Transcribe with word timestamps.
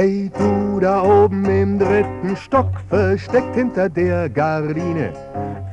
Hey 0.00 0.30
du 0.38 0.80
da 0.80 1.02
oben 1.02 1.44
im 1.44 1.78
dritten 1.78 2.34
Stock, 2.34 2.70
versteckt 2.88 3.54
hinter 3.54 3.90
der 3.90 4.30
Gardine, 4.30 5.12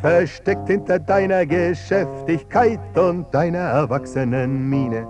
versteckt 0.02 0.68
hinter 0.68 1.00
deiner 1.00 1.46
Geschäftigkeit 1.46 2.78
und 2.98 3.34
deiner 3.34 3.60
erwachsenen 3.60 4.70
Miene. 4.70 5.08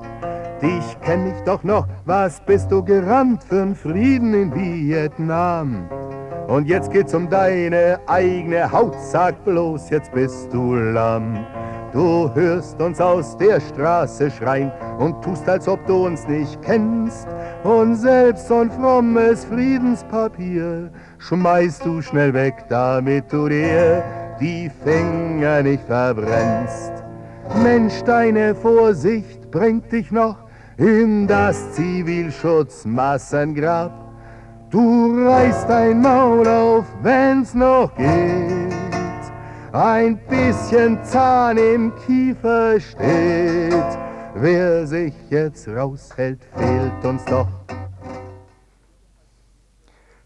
Dich 0.61 1.01
kenn 1.01 1.25
ich 1.25 1.41
doch 1.45 1.63
noch, 1.63 1.87
was 2.05 2.39
bist 2.41 2.71
du 2.71 2.83
gerannt 2.83 3.43
für'n 3.49 3.73
Frieden 3.73 4.35
in 4.35 4.53
Vietnam? 4.53 5.89
Und 6.47 6.67
jetzt 6.67 6.91
geht's 6.91 7.15
um 7.15 7.27
deine 7.27 7.99
eigene 8.05 8.71
Haut, 8.71 8.93
sag 8.99 9.43
bloß, 9.45 9.89
jetzt 9.89 10.11
bist 10.11 10.53
du 10.53 10.75
lamm. 10.75 11.43
Du 11.93 12.29
hörst 12.33 12.81
uns 12.81 12.99
aus 12.99 13.37
der 13.37 13.61
Straße 13.61 14.29
schreien 14.29 14.69
und 14.99 15.23
tust, 15.23 15.47
als 15.47 15.69
ob 15.69 15.85
du 15.87 16.07
uns 16.07 16.27
nicht 16.27 16.61
kennst. 16.61 17.29
Und 17.63 17.95
selbst 17.95 18.49
so 18.49 18.55
ein 18.55 18.69
frommes 18.69 19.45
Friedenspapier 19.45 20.91
schmeißt 21.19 21.85
du 21.85 22.01
schnell 22.01 22.33
weg, 22.33 22.65
damit 22.67 23.31
du 23.31 23.47
dir 23.47 24.03
die 24.39 24.69
Finger 24.83 25.63
nicht 25.63 25.83
verbrennst. 25.83 26.91
Mensch, 27.63 28.03
deine 28.03 28.53
Vorsicht 28.53 29.49
bringt 29.49 29.89
dich 29.91 30.11
noch 30.11 30.35
in 30.77 31.25
das 31.25 31.71
Zivilschutzmassengrab. 31.71 33.93
Du 34.69 35.25
reißt 35.25 35.69
dein 35.69 36.01
Maul 36.01 36.45
auf, 36.45 36.83
wenn's 37.01 37.53
noch 37.53 37.95
geht 37.95 38.86
ein 39.77 40.17
bisschen 40.27 41.03
Zahn 41.03 41.57
im 41.57 41.93
Kiefer 42.05 42.79
steht. 42.79 43.97
Wer 44.33 44.87
sich 44.87 45.13
jetzt 45.29 45.67
raushält, 45.67 46.43
fehlt 46.55 47.05
uns 47.05 47.23
doch. 47.25 47.47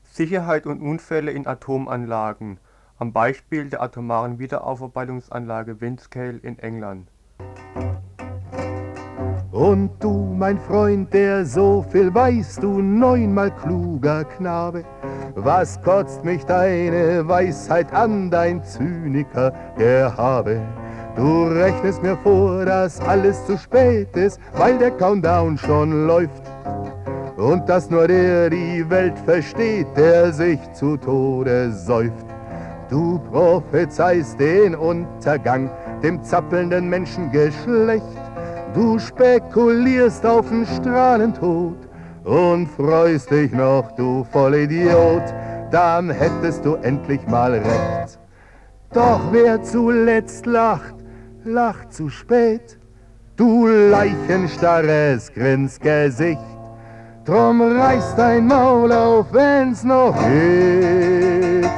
Sicherheit 0.03 0.65
und 0.65 0.81
Unfälle 0.81 1.31
in 1.31 1.47
Atomanlagen 1.47 2.59
am 2.97 3.11
Beispiel 3.11 3.69
der 3.69 3.81
atomaren 3.81 4.39
Wiederaufarbeitungsanlage 4.39 5.81
Windscale 5.81 6.37
in 6.37 6.57
England. 6.59 7.09
Und 9.51 9.91
du, 9.99 10.33
mein 10.37 10.59
Freund, 10.59 11.13
der 11.13 11.45
so 11.45 11.85
viel 11.91 12.13
weißt, 12.13 12.63
du 12.63 12.81
neunmal 12.81 13.51
kluger 13.51 14.23
Knabe, 14.23 14.85
was 15.35 15.81
kotzt 15.81 16.23
mich 16.23 16.45
deine 16.45 17.27
Weisheit 17.27 17.93
an, 17.93 18.29
dein 18.29 18.63
Zyniker 18.63 19.53
Gehabe? 19.77 20.61
Du 21.15 21.47
rechnest 21.47 22.01
mir 22.01 22.17
vor, 22.17 22.65
dass 22.65 22.99
alles 23.01 23.45
zu 23.45 23.57
spät 23.57 24.15
ist, 24.15 24.39
weil 24.53 24.77
der 24.77 24.91
Countdown 24.91 25.57
schon 25.57 26.07
läuft. 26.07 26.43
Und 27.37 27.67
dass 27.67 27.89
nur 27.89 28.07
der 28.07 28.49
die 28.49 28.89
Welt 28.89 29.17
versteht, 29.19 29.87
der 29.97 30.31
sich 30.31 30.59
zu 30.73 30.95
Tode 30.95 31.71
säuft. 31.71 32.25
Du 32.89 33.19
prophezeist 33.31 34.39
den 34.39 34.75
Untergang 34.75 35.69
dem 36.03 36.23
zappelnden 36.23 36.89
Menschengeschlecht. 36.89 38.05
Du 38.73 38.99
spekulierst 38.99 40.25
auf 40.25 40.49
den 40.49 40.65
Strahlentod 40.65 41.90
und 42.23 42.67
freust 42.67 43.31
dich 43.31 43.51
noch, 43.51 43.91
du 43.93 44.23
Vollidiot, 44.31 45.23
dann 45.71 46.09
hättest 46.09 46.65
du 46.65 46.75
endlich 46.75 47.25
mal 47.27 47.53
recht. 47.53 48.19
Doch 48.93 49.21
wer 49.31 49.61
zuletzt 49.63 50.45
lacht, 50.45 50.95
lacht 51.43 51.93
zu 51.93 52.09
spät, 52.09 52.77
du 53.37 53.67
leichenstarres 53.67 55.31
Grinsgesicht. 55.33 56.39
Drum 57.25 57.61
reiß 57.61 58.15
dein 58.15 58.47
Maul 58.47 58.91
auf, 58.91 59.31
wenn's 59.31 59.83
noch 59.83 60.15
geht. 60.27 61.69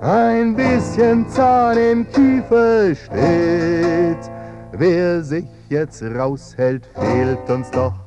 Ein 0.00 0.54
bisschen 0.54 1.28
Zahn 1.28 1.76
im 1.78 2.06
Kiefer 2.10 2.94
steht. 2.94 4.30
Wer 4.72 5.22
sich 5.22 5.46
jetzt 5.68 6.02
raushält, 6.02 6.86
fehlt 6.94 7.50
uns 7.50 7.70
doch. 7.70 8.03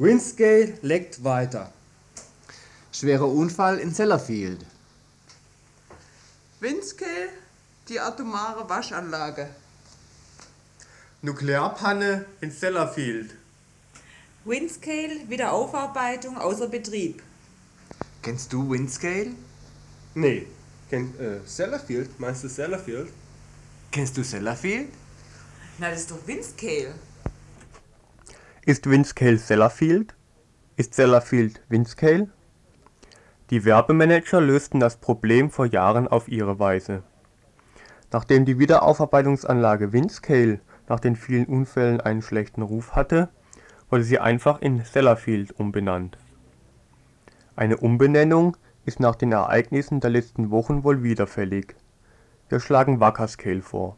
Windscale 0.00 0.78
leckt 0.82 1.24
weiter. 1.24 1.72
Schwerer 2.92 3.26
Unfall 3.26 3.78
in 3.78 3.92
Sellafield. 3.92 4.64
Windscale, 6.60 7.30
die 7.88 7.98
atomare 7.98 8.68
Waschanlage. 8.68 9.48
Nuklearpanne 11.20 12.26
in 12.40 12.52
Sellafield. 12.52 13.34
Windscale, 14.44 15.28
Wiederaufarbeitung 15.28 16.38
außer 16.38 16.68
Betrieb. 16.68 17.20
Kennst 18.22 18.52
du 18.52 18.70
Windscale? 18.70 19.32
Nee, 20.14 20.46
kennt 20.88 21.18
äh, 21.18 21.40
Sellafield? 21.44 22.20
Meinst 22.20 22.44
du 22.44 22.48
Sellafield? 22.48 23.08
Kennst 23.90 24.16
du 24.16 24.22
Sellafield? 24.22 24.90
Na, 25.78 25.90
das 25.90 26.02
ist 26.02 26.12
doch 26.12 26.24
Windscale. 26.24 26.94
Ist 28.68 28.90
Windscale 28.90 29.38
Sellafield? 29.38 30.14
Ist 30.76 30.92
Sellafield 30.92 31.62
Windscale? 31.70 32.28
Die 33.48 33.64
Werbemanager 33.64 34.42
lösten 34.42 34.78
das 34.78 34.98
Problem 34.98 35.48
vor 35.48 35.64
Jahren 35.64 36.06
auf 36.06 36.28
ihre 36.28 36.58
Weise. 36.58 37.02
Nachdem 38.12 38.44
die 38.44 38.58
Wiederaufarbeitungsanlage 38.58 39.94
Windscale 39.94 40.60
nach 40.86 41.00
den 41.00 41.16
vielen 41.16 41.46
Unfällen 41.46 42.02
einen 42.02 42.20
schlechten 42.20 42.60
Ruf 42.60 42.94
hatte, 42.94 43.30
wurde 43.88 44.04
sie 44.04 44.18
einfach 44.18 44.60
in 44.60 44.84
Sellafield 44.84 45.58
umbenannt. 45.58 46.18
Eine 47.56 47.78
Umbenennung 47.78 48.58
ist 48.84 49.00
nach 49.00 49.14
den 49.14 49.32
Ereignissen 49.32 50.00
der 50.00 50.10
letzten 50.10 50.50
Wochen 50.50 50.84
wohl 50.84 51.02
wieder 51.02 51.26
fällig. 51.26 51.74
Wir 52.50 52.60
schlagen 52.60 53.00
Wackerscale 53.00 53.62
vor. 53.62 53.96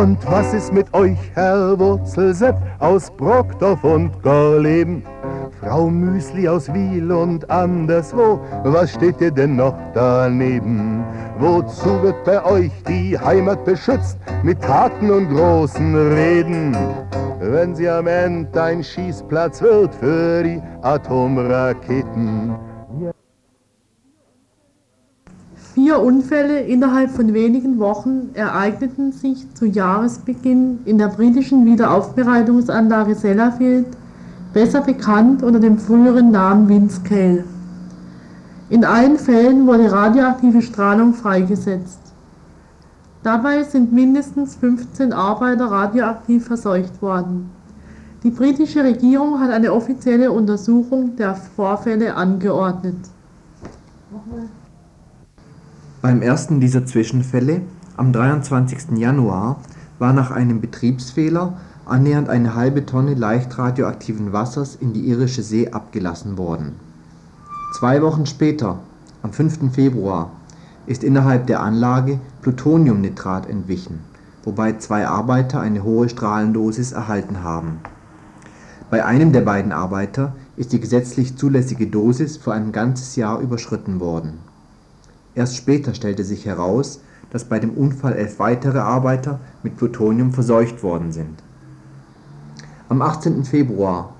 Und 0.00 0.18
was 0.30 0.54
ist 0.54 0.72
mit 0.72 0.94
euch, 0.94 1.18
Herr 1.34 1.78
Wurzelsepp 1.78 2.56
aus 2.78 3.10
Brockdorf 3.10 3.84
und 3.84 4.10
Gorleben? 4.22 5.02
Frau 5.60 5.90
Müsli 5.90 6.48
aus 6.48 6.72
Wiel 6.72 7.12
und 7.12 7.50
anderswo, 7.50 8.40
was 8.64 8.92
steht 8.92 9.20
ihr 9.20 9.30
denn 9.30 9.56
noch 9.56 9.74
daneben? 9.92 11.04
Wozu 11.38 12.02
wird 12.02 12.24
bei 12.24 12.42
euch 12.42 12.70
die 12.88 13.18
Heimat 13.18 13.62
beschützt 13.66 14.16
mit 14.42 14.62
Taten 14.62 15.10
und 15.10 15.28
großen 15.36 15.94
Reden? 15.94 16.74
Wenn 17.38 17.74
sie 17.74 17.90
am 17.90 18.06
Ende 18.06 18.62
ein 18.62 18.82
Schießplatz 18.82 19.60
wird 19.60 19.94
für 19.94 20.42
die 20.42 20.62
Atomraketen. 20.80 22.54
Vier 25.90 26.04
Unfälle 26.04 26.60
innerhalb 26.60 27.10
von 27.10 27.34
wenigen 27.34 27.80
Wochen 27.80 28.30
ereigneten 28.34 29.10
sich 29.10 29.52
zu 29.54 29.66
Jahresbeginn 29.66 30.78
in 30.84 30.98
der 30.98 31.08
britischen 31.08 31.66
Wiederaufbereitungsanlage 31.66 33.16
Sellafield, 33.16 33.86
besser 34.52 34.82
bekannt 34.82 35.42
unter 35.42 35.58
dem 35.58 35.78
früheren 35.78 36.30
Namen 36.30 36.68
Windscale. 36.68 37.42
In 38.68 38.84
allen 38.84 39.18
Fällen 39.18 39.66
wurde 39.66 39.90
radioaktive 39.90 40.62
Strahlung 40.62 41.12
freigesetzt. 41.12 41.98
Dabei 43.24 43.64
sind 43.64 43.92
mindestens 43.92 44.54
15 44.54 45.12
Arbeiter 45.12 45.72
radioaktiv 45.72 46.46
verseucht 46.46 47.02
worden. 47.02 47.50
Die 48.22 48.30
britische 48.30 48.84
Regierung 48.84 49.40
hat 49.40 49.50
eine 49.50 49.72
offizielle 49.72 50.30
Untersuchung 50.30 51.16
der 51.16 51.34
Vorfälle 51.34 52.14
angeordnet. 52.14 52.94
Beim 56.02 56.22
ersten 56.22 56.60
dieser 56.60 56.86
Zwischenfälle, 56.86 57.60
am 57.98 58.14
23. 58.14 58.96
Januar, 58.96 59.60
war 59.98 60.14
nach 60.14 60.30
einem 60.30 60.62
Betriebsfehler 60.62 61.58
annähernd 61.84 62.30
eine 62.30 62.54
halbe 62.54 62.86
Tonne 62.86 63.12
leicht 63.12 63.58
radioaktiven 63.58 64.32
Wassers 64.32 64.76
in 64.76 64.94
die 64.94 65.06
Irische 65.08 65.42
See 65.42 65.68
abgelassen 65.68 66.38
worden. 66.38 66.76
Zwei 67.78 68.00
Wochen 68.00 68.24
später, 68.24 68.78
am 69.22 69.34
5. 69.34 69.74
Februar, 69.74 70.30
ist 70.86 71.04
innerhalb 71.04 71.46
der 71.48 71.60
Anlage 71.60 72.18
Plutoniumnitrat 72.40 73.46
entwichen, 73.46 73.98
wobei 74.44 74.78
zwei 74.78 75.06
Arbeiter 75.06 75.60
eine 75.60 75.84
hohe 75.84 76.08
Strahlendosis 76.08 76.92
erhalten 76.92 77.42
haben. 77.42 77.80
Bei 78.88 79.04
einem 79.04 79.32
der 79.32 79.42
beiden 79.42 79.72
Arbeiter 79.72 80.34
ist 80.56 80.72
die 80.72 80.80
gesetzlich 80.80 81.36
zulässige 81.36 81.88
Dosis 81.88 82.38
für 82.38 82.54
ein 82.54 82.72
ganzes 82.72 83.16
Jahr 83.16 83.38
überschritten 83.40 84.00
worden. 84.00 84.38
Erst 85.34 85.56
später 85.56 85.94
stellte 85.94 86.24
sich 86.24 86.46
heraus, 86.46 87.00
dass 87.30 87.44
bei 87.44 87.58
dem 87.58 87.70
Unfall 87.70 88.14
elf 88.14 88.38
weitere 88.38 88.78
Arbeiter 88.78 89.38
mit 89.62 89.76
Plutonium 89.76 90.32
verseucht 90.32 90.82
worden 90.82 91.12
sind. 91.12 91.42
Am 92.88 93.02
18. 93.02 93.44
Februar 93.44 94.14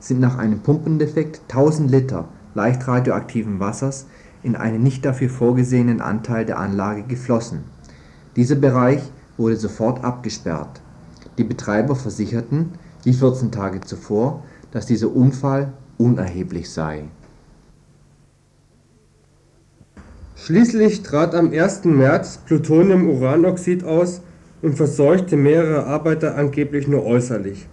sind 0.00 0.20
nach 0.20 0.38
einem 0.38 0.60
Pumpendefekt 0.60 1.42
1000 1.48 1.90
Liter 1.90 2.28
leicht 2.54 2.86
radioaktiven 2.88 3.60
Wassers 3.60 4.06
in 4.42 4.56
einen 4.56 4.82
nicht 4.82 5.04
dafür 5.04 5.28
vorgesehenen 5.28 6.00
Anteil 6.00 6.46
der 6.46 6.58
Anlage 6.58 7.02
geflossen. 7.02 7.60
Dieser 8.36 8.56
Bereich 8.56 9.02
wurde 9.36 9.56
sofort 9.56 10.04
abgesperrt. 10.04 10.80
Die 11.38 11.44
Betreiber 11.44 11.96
versicherten, 11.96 12.72
wie 13.02 13.12
14 13.12 13.52
Tage 13.52 13.80
zuvor, 13.80 14.42
dass 14.70 14.86
dieser 14.86 15.14
Unfall 15.14 15.72
unerheblich 15.98 16.70
sei. 16.70 17.04
Schließlich 20.44 21.02
trat 21.02 21.34
am 21.34 21.52
1. 21.52 21.86
März 21.86 22.36
Plutonium-Uranoxid 22.44 23.82
aus 23.82 24.20
und 24.60 24.74
verseuchte 24.74 25.38
mehrere 25.38 25.86
Arbeiter 25.86 26.36
angeblich 26.36 26.86
nur 26.86 27.02
äußerlich. 27.06 27.66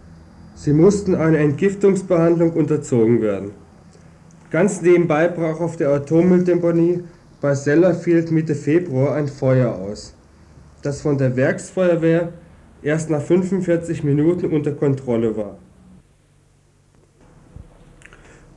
Sie 0.55 0.71
mussten 0.71 1.13
einer 1.13 1.39
Entgiftungsbehandlung 1.39 2.53
unterzogen 2.53 3.21
werden. 3.21 3.51
Ganz 4.51 4.81
nebenbei 4.81 5.27
brach 5.27 5.59
auf 5.59 5.75
der 5.75 5.89
Atommülldeponie 5.89 7.03
bei 7.41 7.55
Sellafield 7.55 8.31
Mitte 8.31 8.55
Februar 8.55 9.15
ein 9.15 9.27
Feuer 9.27 9.75
aus, 9.75 10.13
das 10.81 11.01
von 11.01 11.17
der 11.17 11.35
Werksfeuerwehr 11.35 12.29
erst 12.81 13.09
nach 13.09 13.21
45 13.21 14.05
Minuten 14.05 14.45
unter 14.45 14.71
Kontrolle 14.71 15.35
war. 15.35 15.57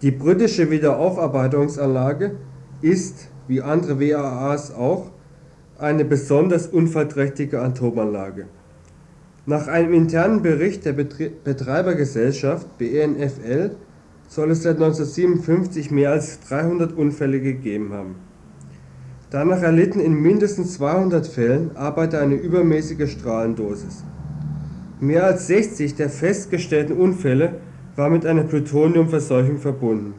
Die 0.02 0.12
britische 0.12 0.70
Wiederaufarbeitungsanlage 0.70 2.36
ist, 2.80 3.30
wie 3.48 3.62
andere 3.62 4.00
WAAs 4.00 4.74
auch, 4.74 5.10
eine 5.78 6.04
besonders 6.04 6.66
unfallträchtige 6.66 7.60
Atomanlage. 7.60 8.46
Nach 9.46 9.68
einem 9.68 9.92
internen 9.92 10.40
Bericht 10.42 10.84
der 10.86 10.92
Betreibergesellschaft 10.94 12.78
BNFL 12.78 13.72
soll 14.28 14.50
es 14.50 14.62
seit 14.62 14.76
1957 14.76 15.90
mehr 15.90 16.12
als 16.12 16.40
300 16.40 16.92
Unfälle 16.92 17.40
gegeben 17.40 17.92
haben. 17.92 18.14
Danach 19.30 19.62
erlitten 19.62 20.00
in 20.00 20.14
mindestens 20.14 20.74
200 20.74 21.26
Fällen 21.26 21.76
Arbeiter 21.76 22.20
eine 22.20 22.36
übermäßige 22.36 23.10
Strahlendosis. 23.10 24.04
Mehr 25.00 25.24
als 25.24 25.48
60 25.48 25.96
der 25.96 26.08
festgestellten 26.08 26.96
Unfälle 26.96 27.56
war 27.96 28.08
mit 28.10 28.24
einer 28.24 28.44
Plutoniumverseuchung 28.44 29.58
verbunden. 29.58 30.14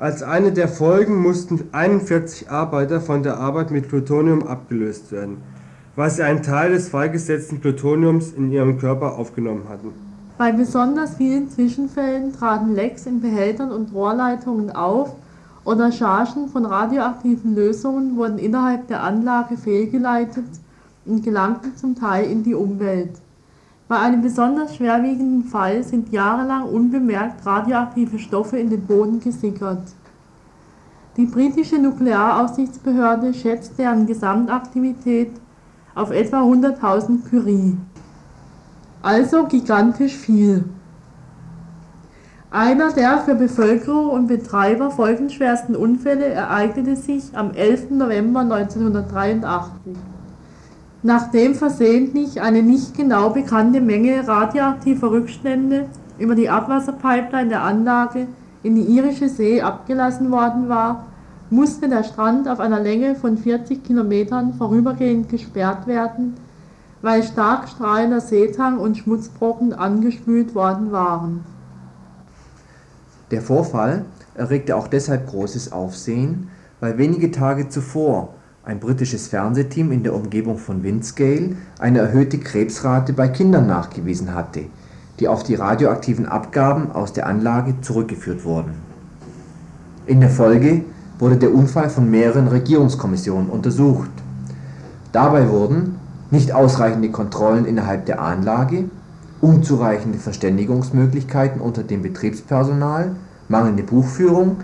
Als 0.00 0.24
eine 0.24 0.50
der 0.50 0.66
Folgen 0.66 1.22
mussten 1.22 1.68
41 1.70 2.50
Arbeiter 2.50 3.00
von 3.00 3.22
der 3.22 3.38
Arbeit 3.38 3.70
mit 3.70 3.88
Plutonium 3.88 4.44
abgelöst 4.44 5.12
werden, 5.12 5.36
weil 5.94 6.10
sie 6.10 6.24
einen 6.24 6.42
Teil 6.42 6.72
des 6.72 6.88
freigesetzten 6.88 7.60
Plutoniums 7.60 8.32
in 8.32 8.50
ihrem 8.50 8.76
Körper 8.78 9.16
aufgenommen 9.16 9.68
hatten. 9.68 9.92
Bei 10.36 10.50
besonders 10.50 11.14
vielen 11.14 11.48
Zwischenfällen 11.48 12.32
traten 12.32 12.74
Lecks 12.74 13.06
in 13.06 13.20
Behältern 13.20 13.70
und 13.70 13.94
Rohrleitungen 13.94 14.74
auf 14.74 15.14
oder 15.64 15.92
Chargen 15.92 16.48
von 16.48 16.66
radioaktiven 16.66 17.54
Lösungen 17.54 18.16
wurden 18.16 18.38
innerhalb 18.38 18.88
der 18.88 19.04
Anlage 19.04 19.56
fehlgeleitet 19.56 20.44
und 21.06 21.22
gelangten 21.22 21.76
zum 21.76 21.94
Teil 21.94 22.28
in 22.28 22.42
die 22.42 22.54
Umwelt. 22.54 23.12
Bei 23.86 23.98
einem 23.98 24.22
besonders 24.22 24.76
schwerwiegenden 24.76 25.44
Fall 25.44 25.82
sind 25.82 26.10
jahrelang 26.10 26.64
unbemerkt 26.64 27.44
radioaktive 27.44 28.18
Stoffe 28.18 28.56
in 28.56 28.70
den 28.70 28.86
Boden 28.86 29.20
gesickert. 29.20 29.82
Die 31.18 31.26
britische 31.26 31.78
Nuklearaufsichtsbehörde 31.78 33.34
schätzt 33.34 33.78
deren 33.78 34.06
Gesamtaktivität 34.06 35.32
auf 35.94 36.10
etwa 36.10 36.42
100.000 36.42 37.28
Curie. 37.28 37.76
Also 39.02 39.44
gigantisch 39.44 40.16
viel. 40.16 40.64
Einer 42.50 42.90
der 42.90 43.18
für 43.18 43.34
Bevölkerung 43.34 44.08
und 44.08 44.28
Betreiber 44.28 44.90
folgenschwersten 44.90 45.76
Unfälle 45.76 46.26
ereignete 46.26 46.96
sich 46.96 47.36
am 47.36 47.50
11. 47.50 47.90
November 47.90 48.40
1983 48.40 50.13
nachdem 51.04 51.54
versehentlich 51.54 52.40
eine 52.40 52.62
nicht 52.62 52.96
genau 52.96 53.28
bekannte 53.28 53.82
Menge 53.82 54.26
radioaktiver 54.26 55.10
Rückstände 55.10 55.84
über 56.18 56.34
die 56.34 56.48
Abwasserpipeline 56.48 57.50
der 57.50 57.62
Anlage 57.62 58.26
in 58.62 58.74
die 58.74 58.96
Irische 58.96 59.28
See 59.28 59.60
abgelassen 59.60 60.30
worden 60.30 60.70
war, 60.70 61.06
musste 61.50 61.90
der 61.90 62.04
Strand 62.04 62.48
auf 62.48 62.58
einer 62.58 62.80
Länge 62.80 63.16
von 63.16 63.36
40 63.36 63.84
Kilometern 63.84 64.54
vorübergehend 64.54 65.28
gesperrt 65.28 65.86
werden, 65.86 66.34
weil 67.02 67.22
stark 67.22 67.68
strahlender 67.68 68.22
Seetang 68.22 68.78
und 68.78 68.96
Schmutzbrocken 68.96 69.74
angespült 69.74 70.54
worden 70.54 70.90
waren. 70.90 71.44
Der 73.30 73.42
Vorfall 73.42 74.06
erregte 74.34 74.74
auch 74.74 74.88
deshalb 74.88 75.26
großes 75.26 75.70
Aufsehen, 75.70 76.48
weil 76.80 76.96
wenige 76.96 77.30
Tage 77.30 77.68
zuvor 77.68 78.30
ein 78.66 78.80
britisches 78.80 79.28
Fernsehteam 79.28 79.92
in 79.92 80.02
der 80.02 80.14
Umgebung 80.14 80.56
von 80.56 80.82
Windscale 80.82 81.50
eine 81.78 81.98
erhöhte 81.98 82.38
Krebsrate 82.38 83.12
bei 83.12 83.28
Kindern 83.28 83.66
nachgewiesen 83.66 84.34
hatte, 84.34 84.64
die 85.20 85.28
auf 85.28 85.42
die 85.42 85.54
radioaktiven 85.54 86.26
Abgaben 86.26 86.90
aus 86.90 87.12
der 87.12 87.26
Anlage 87.26 87.74
zurückgeführt 87.82 88.44
wurden. 88.44 88.72
In 90.06 90.20
der 90.20 90.30
Folge 90.30 90.82
wurde 91.18 91.36
der 91.36 91.54
Unfall 91.54 91.90
von 91.90 92.10
mehreren 92.10 92.48
Regierungskommissionen 92.48 93.50
untersucht. 93.50 94.10
Dabei 95.12 95.50
wurden 95.50 95.96
nicht 96.30 96.52
ausreichende 96.52 97.10
Kontrollen 97.10 97.66
innerhalb 97.66 98.06
der 98.06 98.22
Anlage, 98.22 98.84
unzureichende 99.42 100.18
Verständigungsmöglichkeiten 100.18 101.60
unter 101.60 101.82
dem 101.82 102.00
Betriebspersonal, 102.00 103.14
mangelnde 103.48 103.82
Buchführung, 103.82 104.56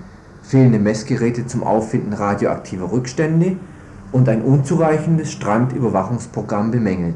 fehlende 0.42 0.78
Messgeräte 0.78 1.46
zum 1.46 1.62
Auffinden 1.62 2.14
radioaktiver 2.14 2.90
Rückstände 2.90 3.56
und 4.12 4.28
ein 4.28 4.42
unzureichendes 4.42 5.30
Strandüberwachungsprogramm 5.32 6.70
bemängelt. 6.70 7.14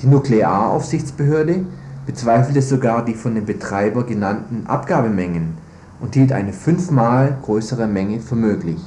Die 0.00 0.06
Nuklearaufsichtsbehörde 0.06 1.64
bezweifelte 2.06 2.62
sogar 2.62 3.04
die 3.04 3.14
von 3.14 3.34
dem 3.34 3.44
Betreiber 3.44 4.04
genannten 4.04 4.66
Abgabemengen 4.66 5.54
und 6.00 6.14
hielt 6.14 6.32
eine 6.32 6.52
fünfmal 6.52 7.36
größere 7.42 7.86
Menge 7.86 8.20
für 8.20 8.36
möglich. 8.36 8.80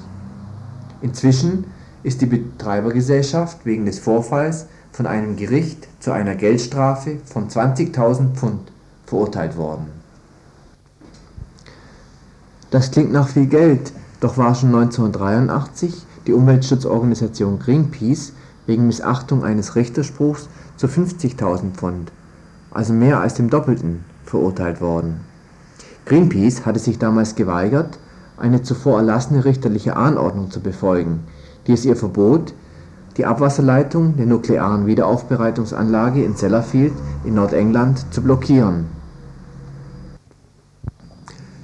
Inzwischen 1.02 1.66
ist 2.04 2.22
die 2.22 2.26
Betreibergesellschaft 2.26 3.66
wegen 3.66 3.86
des 3.86 4.00
Vorfalls 4.00 4.68
von 4.92 5.06
einem 5.06 5.36
Gericht 5.36 5.88
zu 6.00 6.12
einer 6.12 6.36
Geldstrafe 6.36 7.18
von 7.26 7.48
20.000 7.48 8.34
Pfund 8.34 8.72
verurteilt 9.06 9.58
worden. 9.58 9.88
Das 12.72 12.92
klingt 12.92 13.12
nach 13.12 13.28
viel 13.28 13.48
Geld, 13.48 13.92
doch 14.22 14.38
war 14.38 14.56
schon 14.56 14.74
1983 14.74 16.06
die 16.28 16.34
Umweltschutzorganisation 16.34 17.60
Greenpeace 17.60 18.34
wegen 18.68 18.88
Missachtung 18.88 19.44
eines 19.44 19.76
Richterspruchs 19.76 20.50
zu 20.78 20.88
50.000 20.88 21.72
Pfund, 21.72 22.12
also 22.72 22.94
mehr 22.94 23.20
als 23.20 23.36
dem 23.36 23.50
Doppelten, 23.50 24.04
verurteilt 24.26 24.82
worden. 24.82 25.22
Greenpeace 26.06 26.66
hatte 26.66 26.80
sich 26.80 27.00
damals 27.00 27.36
geweigert, 27.36 27.98
eine 28.38 28.64
zuvor 28.64 28.98
erlassene 28.98 29.46
richterliche 29.46 29.96
Anordnung 29.96 30.52
zu 30.52 30.62
befolgen, 30.62 31.22
die 31.68 31.74
es 31.74 31.86
ihr 31.86 31.96
verbot, 31.96 32.54
die 33.18 33.26
Abwasserleitung 33.26 34.16
der 34.16 34.26
nuklearen 34.26 34.86
Wiederaufbereitungsanlage 34.86 36.24
in 36.24 36.36
Sellafield 36.36 36.94
in 37.24 37.36
Nordengland 37.36 38.06
zu 38.14 38.22
blockieren 38.22 39.01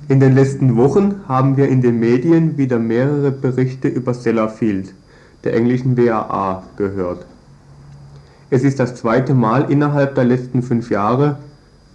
in 0.10 0.22
den 0.22 0.36
letzten 0.36 0.78
Wochen 0.78 1.22
haben 1.28 1.58
wir 1.58 1.68
in 1.68 1.82
den 1.82 2.00
Medien 2.00 2.58
wieder 2.58 2.80
mehrere 2.80 3.32
Berichte 3.32 3.90
über 3.90 4.14
Sellafield, 4.14 4.94
der 5.44 5.54
englischen 5.54 5.98
WAA, 5.98 6.64
gehört. 6.78 7.26
Es 8.50 8.64
ist 8.64 8.80
das 8.80 8.96
zweite 8.96 9.34
Mal 9.34 9.70
innerhalb 9.70 10.16
der 10.16 10.24
letzten 10.24 10.64
fünf 10.64 10.90
Jahre, 10.90 11.40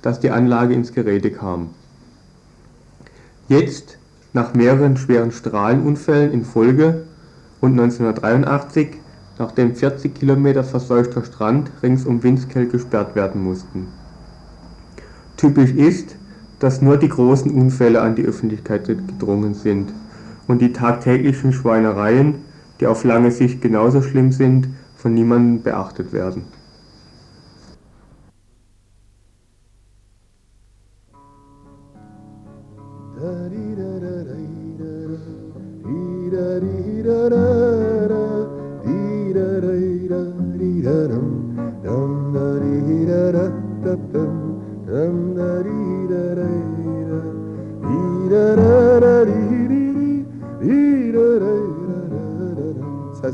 dass 0.02 0.20
die 0.20 0.30
Anlage 0.30 0.74
ins 0.74 0.92
Gerede 0.92 1.30
kam. 1.30 1.70
Jetzt, 3.48 3.96
nach 4.34 4.52
mehreren 4.52 4.98
schweren 4.98 5.32
Strahlenunfällen 5.32 6.32
in 6.32 6.44
Folge 6.44 7.04
und 7.62 7.72
1983, 7.72 8.98
nachdem 9.38 9.74
40 9.74 10.14
Kilometer 10.14 10.64
verseuchter 10.64 11.24
Strand 11.24 11.70
rings 11.82 12.04
um 12.04 12.22
Windscale 12.22 12.66
gesperrt 12.66 13.14
werden 13.14 13.42
mussten. 13.42 13.86
Typisch 15.38 15.70
ist, 15.70 16.16
dass 16.62 16.80
nur 16.80 16.96
die 16.96 17.08
großen 17.08 17.50
Unfälle 17.50 18.00
an 18.00 18.14
die 18.14 18.24
Öffentlichkeit 18.24 18.86
gedrungen 18.86 19.54
sind 19.54 19.92
und 20.46 20.62
die 20.62 20.72
tagtäglichen 20.72 21.52
Schweinereien, 21.52 22.36
die 22.78 22.86
auf 22.86 23.02
lange 23.02 23.32
Sicht 23.32 23.60
genauso 23.60 24.00
schlimm 24.00 24.30
sind, 24.30 24.68
von 24.96 25.12
niemandem 25.12 25.64
beachtet 25.64 26.12
werden. 26.12 26.44
Das 33.16 33.24
heißt 33.24 33.62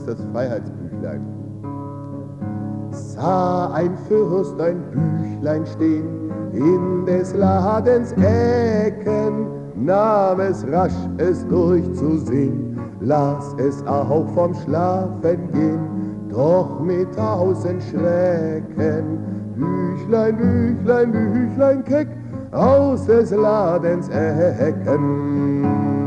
das 0.08 0.20
Freiheitsbüchlein. 0.32 1.20
sah 2.90 3.70
ein 3.74 3.96
Fürst 4.08 4.58
ein 4.60 4.82
Büchlein 4.90 5.66
stehen 5.66 6.30
in 6.52 7.04
des 7.04 7.34
Ladens 7.34 8.12
Ecken, 8.12 9.46
nahm 9.74 10.40
es 10.40 10.66
rasch, 10.72 10.96
es 11.18 11.46
durchzusehen, 11.48 12.78
las 13.00 13.54
es 13.58 13.86
auch 13.86 14.26
vom 14.34 14.54
Schlafen 14.54 15.52
gehen, 15.52 15.80
doch 16.30 16.80
mit 16.80 17.14
tausend 17.14 17.82
Schrecken. 17.82 19.18
Büchlein, 19.56 20.36
Büchlein, 20.36 21.12
Büchlein 21.12 21.84
keck, 21.84 22.08
aus 22.52 23.04
des 23.06 23.30
Ladens 23.32 24.08
Ecken. 24.08 25.97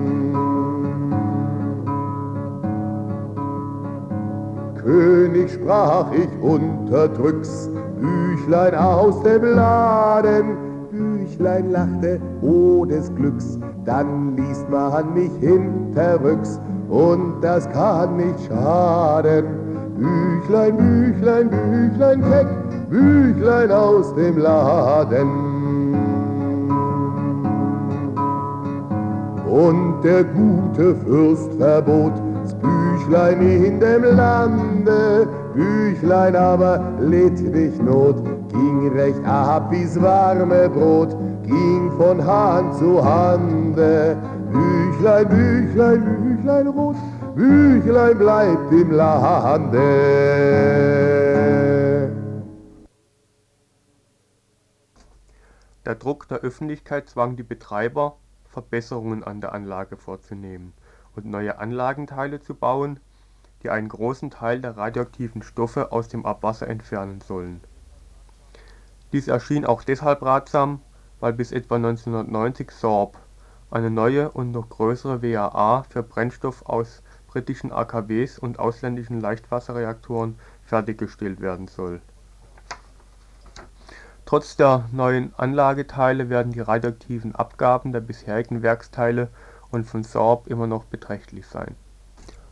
König 4.83 5.51
sprach 5.51 6.11
ich 6.11 6.29
unterdrücks, 6.41 7.69
Büchlein 7.99 8.75
aus 8.75 9.21
dem 9.23 9.43
Laden, 9.43 10.57
Büchlein 10.91 11.71
lachte, 11.71 12.19
oh 12.41 12.85
des 12.85 13.13
Glücks, 13.15 13.59
dann 13.85 14.35
liest 14.35 14.69
man 14.69 15.13
mich 15.13 15.31
hinterrücks, 15.39 16.59
und 16.89 17.41
das 17.41 17.69
kann 17.69 18.17
nicht 18.17 18.47
schaden. 18.47 19.45
Büchlein, 19.97 20.77
Büchlein, 20.77 21.49
Büchlein 21.49 22.21
keck, 22.21 22.47
Büchlein 22.89 23.71
aus 23.71 24.13
dem 24.15 24.37
Laden. 24.37 25.29
Und 29.47 30.01
der 30.03 30.23
gute 30.23 30.95
Fürst 30.95 31.53
verbot, 31.53 32.13
Büchlein 32.61 33.41
in 33.41 33.79
dem 33.79 34.03
Lande, 34.03 35.27
Büchlein 35.53 36.35
aber 36.35 36.79
litt 36.99 37.39
dich 37.39 37.77
Not, 37.81 38.23
ging 38.49 38.87
recht 38.93 39.23
ab 39.25 39.71
wie's 39.71 40.01
warme 40.01 40.69
Brot, 40.69 41.15
ging 41.43 41.91
von 41.97 42.25
Hand 42.25 42.75
zu 42.75 43.03
Hande. 43.03 44.15
Büchlein, 44.51 45.27
Büchlein, 45.29 46.03
Büchlein 46.03 46.67
rot, 46.67 46.95
Büchlein 47.35 48.17
bleibt 48.17 48.71
im 48.71 48.91
Lande. 48.91 49.79
Der 55.85 55.95
Druck 55.95 56.27
der 56.27 56.39
Öffentlichkeit 56.39 57.09
zwang 57.09 57.35
die 57.35 57.43
Betreiber, 57.43 58.17
Verbesserungen 58.45 59.23
an 59.23 59.41
der 59.41 59.53
Anlage 59.53 59.97
vorzunehmen 59.97 60.73
und 61.15 61.25
neue 61.25 61.59
Anlagenteile 61.59 62.41
zu 62.41 62.53
bauen, 62.53 62.99
die 63.63 63.69
einen 63.69 63.89
großen 63.89 64.29
Teil 64.31 64.61
der 64.61 64.77
radioaktiven 64.77 65.43
Stoffe 65.43 65.91
aus 65.91 66.07
dem 66.07 66.25
Abwasser 66.25 66.67
entfernen 66.67 67.21
sollen. 67.21 67.61
Dies 69.11 69.27
erschien 69.27 69.65
auch 69.65 69.83
deshalb 69.83 70.21
ratsam, 70.23 70.81
weil 71.19 71.33
bis 71.33 71.51
etwa 71.51 71.75
1990 71.75 72.71
Sorb, 72.71 73.17
eine 73.69 73.89
neue 73.89 74.31
und 74.31 74.51
noch 74.51 74.69
größere 74.69 75.21
WAA 75.21 75.83
für 75.83 76.03
Brennstoff 76.03 76.65
aus 76.65 77.03
britischen 77.27 77.71
AKWs 77.71 78.37
und 78.37 78.59
ausländischen 78.59 79.21
Leichtwasserreaktoren 79.21 80.37
fertiggestellt 80.65 81.39
werden 81.39 81.67
soll. 81.67 82.01
Trotz 84.25 84.55
der 84.55 84.85
neuen 84.91 85.33
Anlageteile 85.37 86.29
werden 86.29 86.53
die 86.53 86.59
radioaktiven 86.61 87.35
Abgaben 87.35 87.91
der 87.91 87.99
bisherigen 88.01 88.61
Werksteile 88.61 89.29
und 89.71 89.85
von 89.85 90.03
Sorb 90.03 90.47
immer 90.47 90.67
noch 90.67 90.85
beträchtlich 90.85 91.47
sein. 91.47 91.75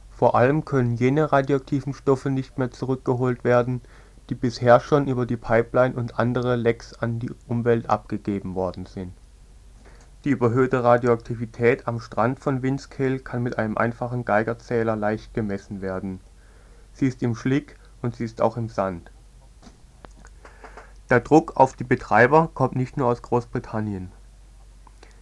Vor 0.10 0.36
allem 0.36 0.66
können 0.66 0.96
jene 0.96 1.32
radioaktiven 1.32 1.94
Stoffe 1.94 2.30
nicht 2.30 2.58
mehr 2.58 2.72
zurückgeholt 2.72 3.44
werden, 3.44 3.82
die 4.30 4.36
bisher 4.36 4.80
schon 4.80 5.08
über 5.08 5.26
die 5.26 5.38
Pipeline 5.38 5.96
und 5.96 6.20
andere 6.20 6.56
Lecks 6.56 6.94
an 6.94 7.20
die 7.20 7.32
Umwelt 7.48 7.90
abgegeben 7.90 8.56
worden 8.56 8.86
sind. 8.86 9.14
Die 10.26 10.32
überhöhte 10.32 10.84
Radioaktivität 10.84 11.88
am 11.88 12.02
Strand 12.02 12.40
von 12.40 12.62
Windscale 12.62 13.20
kann 13.20 13.42
mit 13.42 13.58
einem 13.58 13.78
einfachen 13.78 14.26
Geigerzähler 14.26 14.98
leicht 14.98 15.34
gemessen 15.34 15.82
werden. 15.82 16.20
Sie 16.92 17.08
ist 17.08 17.24
im 17.24 17.36
Schlick 17.36 17.78
und 18.02 18.18
sie 18.18 18.26
ist 18.26 18.42
auch 18.42 18.58
im 18.58 18.68
Sand. 18.68 19.12
Der 21.10 21.22
Druck 21.22 21.56
auf 21.56 21.78
die 21.78 21.86
Betreiber 21.86 22.50
kommt 22.54 22.76
nicht 22.76 22.98
nur 22.98 23.08
aus 23.08 23.22
Großbritannien. 23.22 24.12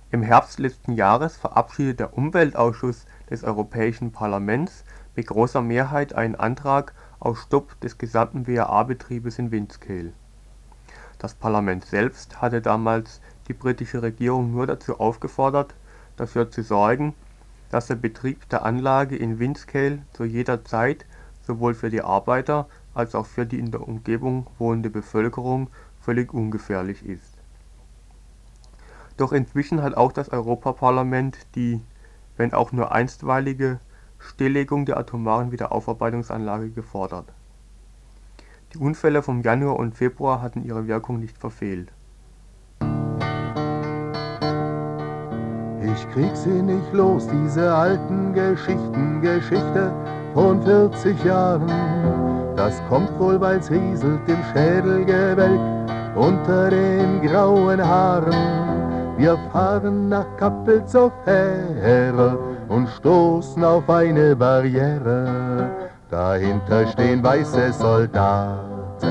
Im 0.10 0.24
Herbst 0.24 0.58
letzten 0.58 0.94
Jahres 0.94 1.36
verabschiedete 1.36 1.98
der 1.98 2.18
Umweltausschuss 2.18 3.06
des 3.30 3.44
Europäischen 3.44 4.14
Parlaments 4.14 4.86
mit 5.18 5.28
großer 5.28 5.62
Mehrheit 5.62 6.14
einen 6.14 6.36
Antrag 6.36 6.94
auf 7.20 7.42
Stopp 7.42 7.78
des 7.82 7.98
gesamten 7.98 8.48
WAA-Betriebes 8.48 9.38
in 9.38 9.52
Windscale. 9.52 10.14
Das 11.20 11.34
Parlament 11.34 11.84
selbst 11.84 12.42
hatte 12.42 12.62
damals 12.62 13.20
die 13.50 13.54
britische 13.54 14.02
Regierung 14.02 14.54
nur 14.54 14.66
dazu 14.66 14.98
aufgefordert, 14.98 15.76
dafür 16.16 16.50
zu 16.50 16.64
sorgen, 16.64 17.14
dass 17.70 17.88
der 17.88 17.96
Betrieb 17.96 18.48
der 18.48 18.64
Anlage 18.64 19.18
in 19.18 19.40
Windscale 19.40 20.04
zu 20.14 20.24
jeder 20.24 20.64
Zeit 20.64 21.06
sowohl 21.42 21.74
für 21.74 21.90
die 21.90 22.02
Arbeiter 22.02 22.70
als 22.94 23.14
auch 23.14 23.26
für 23.26 23.46
die 23.46 23.60
in 23.60 23.72
der 23.72 23.86
Umgebung 23.86 24.48
wohnende 24.58 24.90
Bevölkerung 24.90 25.70
völlig 26.00 26.34
ungefährlich 26.34 27.06
ist. 27.06 27.37
Doch 29.17 29.31
inzwischen 29.31 29.81
hat 29.81 29.97
auch 29.97 30.12
das 30.12 30.29
Europaparlament 30.29 31.38
die, 31.55 31.81
wenn 32.38 32.53
auch 32.53 32.71
nur 32.71 32.91
einstweilige, 32.91 33.79
Stilllegung 34.19 34.86
der 34.86 34.97
atomaren 34.97 35.51
Wiederaufarbeitungsanlage 35.51 36.69
gefordert. 36.69 37.25
Die 38.74 38.77
Unfälle 38.77 39.24
vom 39.24 39.41
Januar 39.41 39.77
und 39.77 39.95
Februar 39.95 40.41
hatten 40.41 40.63
ihre 40.63 40.88
Wirkung 40.88 41.19
nicht 41.19 41.38
verfehlt. 41.38 41.91
Ich 45.81 46.09
krieg 46.12 46.36
sie 46.36 46.62
nicht 46.62 46.93
los, 46.93 47.27
diese 47.27 47.74
alten 47.74 48.33
Geschichten, 48.33 49.21
Geschichte 49.21 49.93
von 50.33 50.62
40 50.62 51.24
Jahren. 51.24 51.67
Das 52.55 52.81
kommt 52.89 53.17
wohl, 53.19 53.39
weil's 53.39 53.71
rieselt 53.71 54.27
im 54.27 54.43
Schädelgebälk 54.53 55.59
unter 56.15 56.69
den 56.69 57.21
grauen 57.21 57.81
Haaren. 57.81 58.66
Wir 59.17 59.38
fahren 59.51 60.07
nach 60.09 60.27
Kappel 60.38 60.86
zur 60.86 61.12
Fähre 61.25 62.38
und 62.69 62.88
stoßen 62.88 63.63
auf 63.63 63.89
eine 63.89 64.36
Barriere. 64.36 65.71
Dahinter 66.12 66.86
stehen 66.86 67.24
weiße 67.24 67.74
Soldaten. 67.74 69.07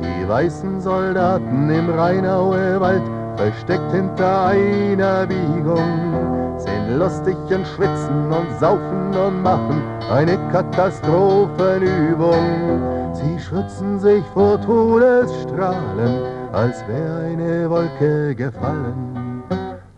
Die 0.00 0.28
weißen 0.28 0.80
Soldaten 0.80 1.68
im 1.68 1.90
Rheinauer 1.90 2.80
Wald, 2.80 3.02
versteckt 3.36 3.90
hinter 3.90 4.46
einer 4.46 5.26
Biegung, 5.26 6.54
sind 6.56 6.98
lustig 6.98 7.36
und 7.50 7.66
schwitzen 7.66 8.30
und 8.30 8.60
saufen 8.60 9.12
und 9.26 9.42
machen 9.42 9.82
eine 10.08 10.38
Katastrophenübung. 10.52 12.91
Sie 13.22 13.38
schützen 13.38 14.00
sich 14.00 14.24
vor 14.34 14.60
Todesstrahlen, 14.60 16.24
als 16.52 16.76
wäre 16.88 17.26
eine 17.26 17.70
Wolke 17.70 18.34
gefallen. 18.34 19.44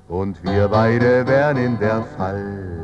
Und 0.08 0.42
wir 0.44 0.68
beide 0.68 1.26
wären 1.26 1.56
in 1.56 1.78
der 1.78 2.02
Falle. 2.18 2.74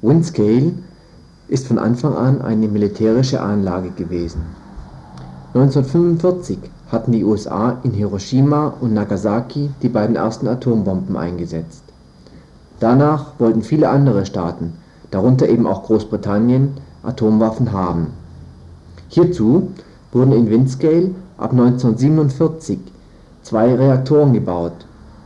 Windscale 0.00 0.72
ist 1.48 1.66
von 1.66 1.78
Anfang 1.78 2.16
an 2.16 2.40
eine 2.40 2.68
militärische 2.68 3.42
Anlage 3.42 3.90
gewesen. 3.90 4.40
1945 5.52 6.58
hatten 6.90 7.12
die 7.12 7.24
USA 7.24 7.78
in 7.82 7.92
Hiroshima 7.92 8.72
und 8.80 8.94
Nagasaki 8.94 9.68
die 9.82 9.90
beiden 9.90 10.16
ersten 10.16 10.48
Atombomben 10.48 11.14
eingesetzt. 11.18 11.91
Danach 12.82 13.38
wollten 13.38 13.62
viele 13.62 13.90
andere 13.90 14.26
Staaten, 14.26 14.72
darunter 15.12 15.48
eben 15.48 15.68
auch 15.68 15.84
Großbritannien, 15.84 16.72
Atomwaffen 17.04 17.70
haben. 17.70 18.08
Hierzu 19.06 19.68
wurden 20.10 20.32
in 20.32 20.50
Windscale 20.50 21.12
ab 21.38 21.52
1947 21.52 22.80
zwei 23.42 23.72
Reaktoren 23.72 24.32
gebaut, 24.32 24.72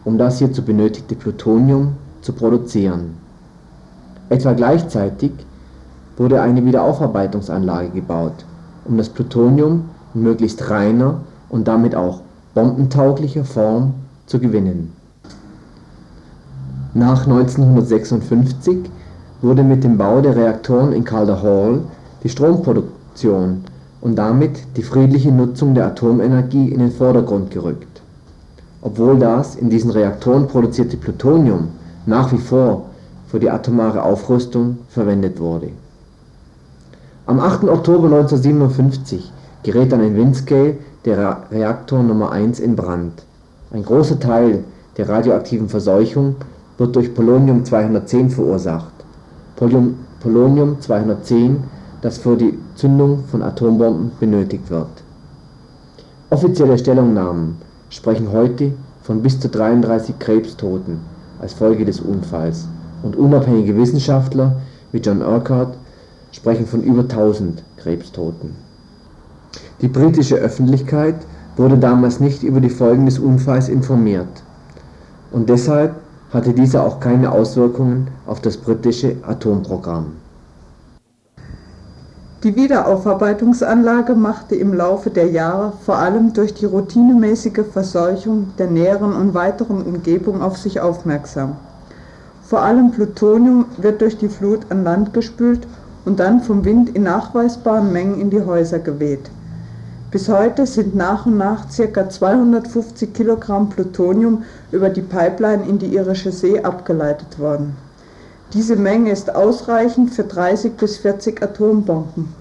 um 0.04 0.18
das 0.18 0.38
hierzu 0.38 0.66
benötigte 0.66 1.14
Plutonium 1.14 1.92
zu 2.20 2.34
produzieren. 2.34 3.14
Etwa 4.28 4.52
gleichzeitig 4.52 5.32
wurde 6.18 6.42
eine 6.42 6.62
Wiederaufarbeitungsanlage 6.62 7.88
gebaut, 7.88 8.44
um 8.84 8.98
das 8.98 9.08
Plutonium 9.08 9.86
in 10.12 10.24
möglichst 10.24 10.68
reiner 10.68 11.22
und 11.48 11.66
damit 11.66 11.94
auch 11.94 12.20
bombentauglicher 12.52 13.46
Form 13.46 13.94
zu 14.26 14.40
gewinnen. 14.40 14.92
Nach 16.98 17.26
1956 17.26 18.90
wurde 19.42 19.62
mit 19.62 19.84
dem 19.84 19.98
Bau 19.98 20.22
der 20.22 20.34
Reaktoren 20.34 20.94
in 20.94 21.04
Calder 21.04 21.42
Hall 21.42 21.80
die 22.22 22.30
Stromproduktion 22.30 23.64
und 24.00 24.16
damit 24.16 24.60
die 24.78 24.82
friedliche 24.82 25.30
Nutzung 25.30 25.74
der 25.74 25.88
Atomenergie 25.88 26.70
in 26.70 26.78
den 26.78 26.90
Vordergrund 26.90 27.50
gerückt. 27.50 28.00
obwohl 28.80 29.18
das 29.18 29.56
in 29.56 29.68
diesen 29.68 29.90
Reaktoren 29.90 30.46
produzierte 30.46 30.96
Plutonium 30.96 31.68
nach 32.06 32.32
wie 32.32 32.38
vor 32.38 32.86
für 33.26 33.40
die 33.40 33.50
atomare 33.50 34.02
Aufrüstung 34.02 34.78
verwendet 34.88 35.38
wurde. 35.38 35.68
Am 37.26 37.40
8. 37.40 37.64
Oktober 37.64 38.06
1957 38.06 39.32
gerät 39.64 39.92
dann 39.92 40.02
in 40.02 40.16
Windscale 40.16 40.78
der 41.04 41.42
Reaktor 41.50 42.02
Nummer 42.02 42.32
1 42.32 42.58
in 42.58 42.74
Brand. 42.74 43.24
Ein 43.70 43.84
großer 43.84 44.18
Teil 44.18 44.64
der 44.96 45.10
radioaktiven 45.10 45.68
Verseuchung 45.68 46.36
wird 46.78 46.96
durch 46.96 47.14
Polonium-210 47.14 48.30
verursacht 48.30 48.92
(Polonium-210, 49.58 51.56
das 52.02 52.18
für 52.18 52.36
die 52.36 52.58
Zündung 52.74 53.24
von 53.30 53.42
Atombomben 53.42 54.12
benötigt 54.20 54.68
wird). 54.70 54.88
Offizielle 56.30 56.76
Stellungnahmen 56.76 57.56
sprechen 57.88 58.30
heute 58.32 58.72
von 59.02 59.22
bis 59.22 59.40
zu 59.40 59.48
33 59.48 60.18
Krebstoten 60.18 60.98
als 61.40 61.54
Folge 61.54 61.84
des 61.84 62.00
Unfalls 62.00 62.66
und 63.02 63.16
unabhängige 63.16 63.76
Wissenschaftler 63.76 64.56
wie 64.92 64.98
John 64.98 65.22
Urquhart 65.22 65.76
sprechen 66.32 66.66
von 66.66 66.82
über 66.82 67.02
1000 67.02 67.62
Krebstoten. 67.76 68.56
Die 69.80 69.88
britische 69.88 70.36
Öffentlichkeit 70.36 71.16
wurde 71.56 71.78
damals 71.78 72.20
nicht 72.20 72.42
über 72.42 72.60
die 72.60 72.70
Folgen 72.70 73.06
des 73.06 73.18
Unfalls 73.18 73.68
informiert, 73.68 74.42
und 75.32 75.48
deshalb 75.48 75.94
hatte 76.36 76.52
dieser 76.52 76.84
auch 76.84 77.00
keine 77.00 77.32
Auswirkungen 77.32 78.08
auf 78.26 78.40
das 78.40 78.56
britische 78.58 79.16
Atomprogramm. 79.26 80.12
Die 82.44 82.54
Wiederaufarbeitungsanlage 82.54 84.14
machte 84.14 84.54
im 84.54 84.74
Laufe 84.74 85.08
der 85.10 85.30
Jahre 85.30 85.72
vor 85.84 85.96
allem 85.96 86.34
durch 86.34 86.52
die 86.52 86.66
routinemäßige 86.66 87.64
Verseuchung 87.72 88.48
der 88.58 88.68
näheren 88.68 89.14
und 89.14 89.34
weiteren 89.34 89.82
Umgebung 89.82 90.42
auf 90.42 90.58
sich 90.58 90.78
aufmerksam. 90.78 91.56
Vor 92.42 92.60
allem 92.60 92.92
Plutonium 92.92 93.64
wird 93.78 94.02
durch 94.02 94.18
die 94.18 94.28
Flut 94.28 94.60
an 94.68 94.84
Land 94.84 95.14
gespült 95.14 95.66
und 96.04 96.20
dann 96.20 96.42
vom 96.42 96.64
Wind 96.64 96.90
in 96.90 97.04
nachweisbaren 97.04 97.92
Mengen 97.92 98.20
in 98.20 98.30
die 98.30 98.42
Häuser 98.42 98.78
geweht. 98.78 99.30
Bis 100.16 100.30
heute 100.30 100.64
sind 100.64 100.94
nach 100.94 101.26
und 101.26 101.36
nach 101.36 101.66
ca. 101.76 102.08
250 102.08 103.12
Kilogramm 103.12 103.68
Plutonium 103.68 104.44
über 104.72 104.88
die 104.88 105.02
Pipeline 105.02 105.68
in 105.68 105.78
die 105.78 105.94
Irische 105.94 106.32
See 106.32 106.58
abgeleitet 106.58 107.38
worden. 107.38 107.76
Diese 108.54 108.76
Menge 108.76 109.10
ist 109.10 109.34
ausreichend 109.34 110.14
für 110.14 110.24
30 110.24 110.72
bis 110.78 110.96
40 110.96 111.42
Atombomben. 111.42 112.34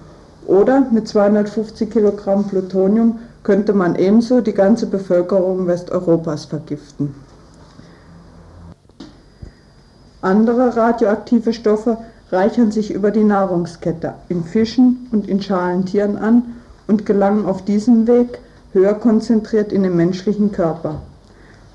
Oder 0.46 0.86
mit 0.90 1.06
250 1.06 1.90
Kilogramm 1.90 2.44
Plutonium 2.44 3.18
könnte 3.42 3.74
man 3.74 3.96
ebenso 3.96 4.40
die 4.40 4.54
ganze 4.54 4.86
Bevölkerung 4.86 5.66
Westeuropas 5.66 6.46
vergiften. 6.46 7.14
Andere 10.22 10.74
radioaktive 10.74 11.52
Stoffe 11.52 11.98
reichern 12.32 12.70
sich 12.70 12.90
über 12.90 13.10
die 13.10 13.24
Nahrungskette 13.24 14.14
in 14.30 14.44
Fischen 14.44 15.08
und 15.12 15.28
in 15.28 15.42
Schalentieren 15.42 16.16
an 16.16 16.55
und 16.86 17.06
gelangen 17.06 17.46
auf 17.46 17.64
diesem 17.64 18.06
Weg 18.06 18.38
höher 18.72 18.94
konzentriert 18.94 19.72
in 19.72 19.82
den 19.82 19.96
menschlichen 19.96 20.52
Körper. 20.52 21.00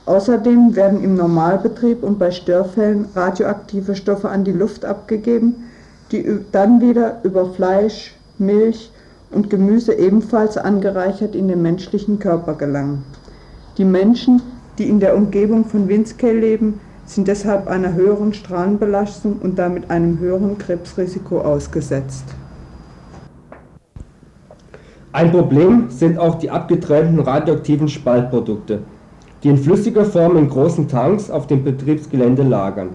Außerdem 0.06 0.75
werden 0.75 1.03
im 1.03 1.15
Normalbetrieb 1.15 2.03
und 2.03 2.20
bei 2.20 2.32
Störfällen 2.32 3.06
radioaktive 3.15 3.96
Stoffe 3.96 4.30
an 4.30 4.44
die 4.44 4.51
Luft 4.51 4.84
abgegeben, 4.84 5.63
die 6.12 6.39
dann 6.51 6.82
wieder 6.82 7.20
über 7.24 7.46
Fleisch, 7.53 8.15
Milch 8.38 8.91
und 9.32 9.50
Gemüse 9.50 9.94
ebenfalls 9.94 10.58
angereichert 10.58 11.36
in 11.36 11.48
den 11.48 11.62
menschlichen 11.62 12.20
Körper 12.20 12.56
gelangen. 12.56 13.03
Die 13.77 13.86
Menschen, 13.86 14.42
die 14.77 14.90
in 14.90 15.00
der 15.00 15.16
Umgebung 15.16 15.66
von 15.66 15.88
Windscale 15.88 16.40
leben, 16.40 16.79
sind 17.05 17.27
deshalb 17.27 17.68
einer 17.68 17.94
höheren 17.94 18.33
Strahlenbelastung 18.33 19.38
und 19.42 19.57
damit 19.57 19.90
einem 19.90 20.20
höheren 20.20 20.57
Krebsrisiko 20.57 21.42
ausgesetzt. 21.42 22.25
Ein 25.14 25.32
Problem 25.32 25.90
sind 25.90 26.18
auch 26.18 26.36
die 26.36 26.50
abgetrennten 26.50 27.20
radioaktiven 27.20 27.90
Spaltprodukte, 27.90 28.80
die 29.44 29.50
in 29.50 29.58
flüssiger 29.58 30.06
Form 30.06 30.38
in 30.38 30.50
großen 30.50 30.88
Tanks 30.88 31.30
auf 31.30 31.48
dem 31.48 31.66
Betriebsgelände 31.66 32.44
lagern. 32.44 32.90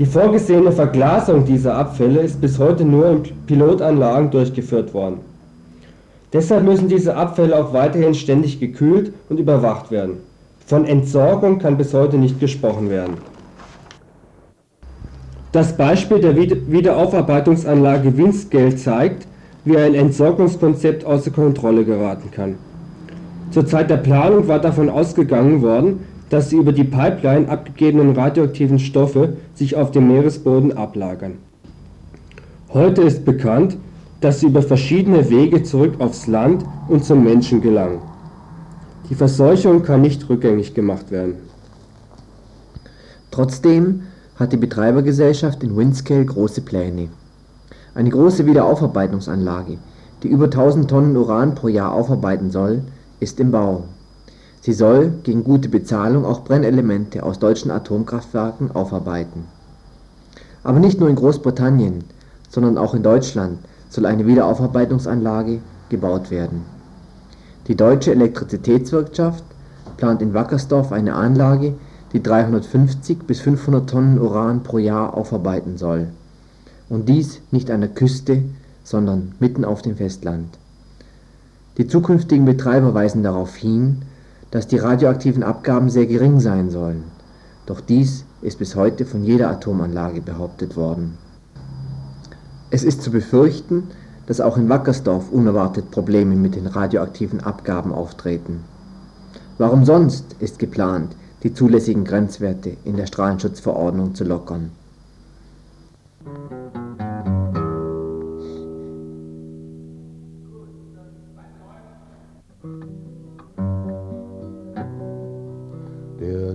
Die 0.00 0.06
vorgesehene 0.06 0.72
Verglasung 0.72 1.44
dieser 1.44 1.76
Abfälle 1.76 2.20
ist 2.22 2.40
bis 2.40 2.58
heute 2.58 2.84
nur 2.84 3.08
in 3.10 3.22
Pilotanlagen 3.46 4.30
durchgeführt 4.32 4.92
worden. 4.94 5.20
Deshalb 6.32 6.64
müssen 6.64 6.88
diese 6.88 7.14
Abfälle 7.14 7.56
auch 7.56 7.72
weiterhin 7.72 8.14
ständig 8.14 8.58
gekühlt 8.58 9.12
und 9.28 9.38
überwacht 9.38 9.92
werden. 9.92 10.16
Von 10.66 10.86
Entsorgung 10.86 11.58
kann 11.58 11.76
bis 11.76 11.94
heute 11.94 12.16
nicht 12.16 12.40
gesprochen 12.40 12.90
werden. 12.90 13.18
Das 15.52 15.76
Beispiel 15.76 16.18
der 16.18 16.34
Wiederaufarbeitungsanlage 16.34 18.16
Windscale 18.16 18.74
zeigt, 18.74 19.28
wie 19.64 19.76
ein 19.76 19.94
Entsorgungskonzept 19.94 21.04
außer 21.04 21.30
Kontrolle 21.30 21.84
geraten 21.84 22.30
kann. 22.30 22.56
Zur 23.50 23.66
Zeit 23.66 23.90
der 23.90 23.98
Planung 23.98 24.48
war 24.48 24.58
davon 24.58 24.88
ausgegangen 24.88 25.62
worden, 25.62 26.00
dass 26.30 26.48
die 26.48 26.56
über 26.56 26.72
die 26.72 26.84
Pipeline 26.84 27.48
abgegebenen 27.48 28.16
radioaktiven 28.16 28.78
Stoffe 28.78 29.36
sich 29.54 29.76
auf 29.76 29.90
dem 29.90 30.08
Meeresboden 30.08 30.72
ablagern. 30.72 31.34
Heute 32.72 33.02
ist 33.02 33.26
bekannt, 33.26 33.76
dass 34.22 34.40
sie 34.40 34.46
über 34.46 34.62
verschiedene 34.62 35.28
Wege 35.28 35.62
zurück 35.62 35.96
aufs 35.98 36.26
Land 36.26 36.64
und 36.88 37.04
zum 37.04 37.22
Menschen 37.22 37.60
gelangen. 37.60 38.00
Die 39.10 39.14
Verseuchung 39.14 39.82
kann 39.82 40.00
nicht 40.00 40.26
rückgängig 40.30 40.72
gemacht 40.72 41.10
werden. 41.10 41.34
Trotzdem 43.30 44.04
hat 44.36 44.52
die 44.52 44.56
Betreibergesellschaft 44.56 45.62
in 45.62 45.76
Windscale 45.76 46.24
große 46.24 46.62
Pläne. 46.62 47.08
Eine 47.94 48.08
große 48.08 48.46
Wiederaufarbeitungsanlage, 48.46 49.76
die 50.22 50.28
über 50.28 50.46
1000 50.46 50.88
Tonnen 50.88 51.14
Uran 51.14 51.54
pro 51.54 51.68
Jahr 51.68 51.92
aufarbeiten 51.92 52.50
soll, 52.50 52.80
ist 53.20 53.38
im 53.38 53.50
Bau. 53.50 53.84
Sie 54.62 54.72
soll 54.72 55.12
gegen 55.24 55.44
gute 55.44 55.68
Bezahlung 55.68 56.24
auch 56.24 56.42
Brennelemente 56.42 57.22
aus 57.22 57.38
deutschen 57.38 57.70
Atomkraftwerken 57.70 58.70
aufarbeiten. 58.70 59.44
Aber 60.64 60.78
nicht 60.78 61.00
nur 61.00 61.10
in 61.10 61.16
Großbritannien, 61.16 62.04
sondern 62.48 62.78
auch 62.78 62.94
in 62.94 63.02
Deutschland 63.02 63.58
soll 63.90 64.06
eine 64.06 64.26
Wiederaufarbeitungsanlage 64.26 65.60
gebaut 65.90 66.30
werden. 66.30 66.62
Die 67.68 67.76
Deutsche 67.76 68.12
Elektrizitätswirtschaft 68.12 69.44
plant 69.98 70.22
in 70.22 70.32
Wackersdorf 70.32 70.92
eine 70.92 71.14
Anlage, 71.14 71.74
die 72.14 72.22
350 72.22 73.24
bis 73.26 73.40
500 73.40 73.90
Tonnen 73.90 74.18
Uran 74.18 74.62
pro 74.62 74.78
Jahr 74.78 75.14
aufarbeiten 75.14 75.76
soll 75.76 76.08
und 76.92 77.08
dies 77.08 77.40
nicht 77.50 77.70
an 77.70 77.80
der 77.80 77.88
Küste, 77.88 78.42
sondern 78.84 79.32
mitten 79.40 79.64
auf 79.64 79.80
dem 79.80 79.96
Festland. 79.96 80.58
Die 81.78 81.86
zukünftigen 81.86 82.44
Betreiber 82.44 82.92
weisen 82.92 83.22
darauf 83.22 83.56
hin, 83.56 84.02
dass 84.50 84.68
die 84.68 84.76
radioaktiven 84.76 85.42
Abgaben 85.42 85.88
sehr 85.88 86.04
gering 86.04 86.38
sein 86.38 86.68
sollen, 86.68 87.04
doch 87.64 87.80
dies 87.80 88.26
ist 88.42 88.58
bis 88.58 88.76
heute 88.76 89.06
von 89.06 89.24
jeder 89.24 89.48
Atomanlage 89.48 90.20
behauptet 90.20 90.76
worden. 90.76 91.16
Es 92.68 92.84
ist 92.84 93.00
zu 93.00 93.10
befürchten, 93.10 93.84
dass 94.26 94.42
auch 94.42 94.58
in 94.58 94.68
Wackersdorf 94.68 95.32
unerwartet 95.32 95.90
Probleme 95.90 96.36
mit 96.36 96.56
den 96.56 96.66
radioaktiven 96.66 97.40
Abgaben 97.40 97.94
auftreten. 97.94 98.64
Warum 99.56 99.86
sonst 99.86 100.36
ist 100.40 100.58
geplant, 100.58 101.16
die 101.42 101.54
zulässigen 101.54 102.04
Grenzwerte 102.04 102.76
in 102.84 102.98
der 102.98 103.06
Strahlenschutzverordnung 103.06 104.14
zu 104.14 104.24
lockern 104.24 104.72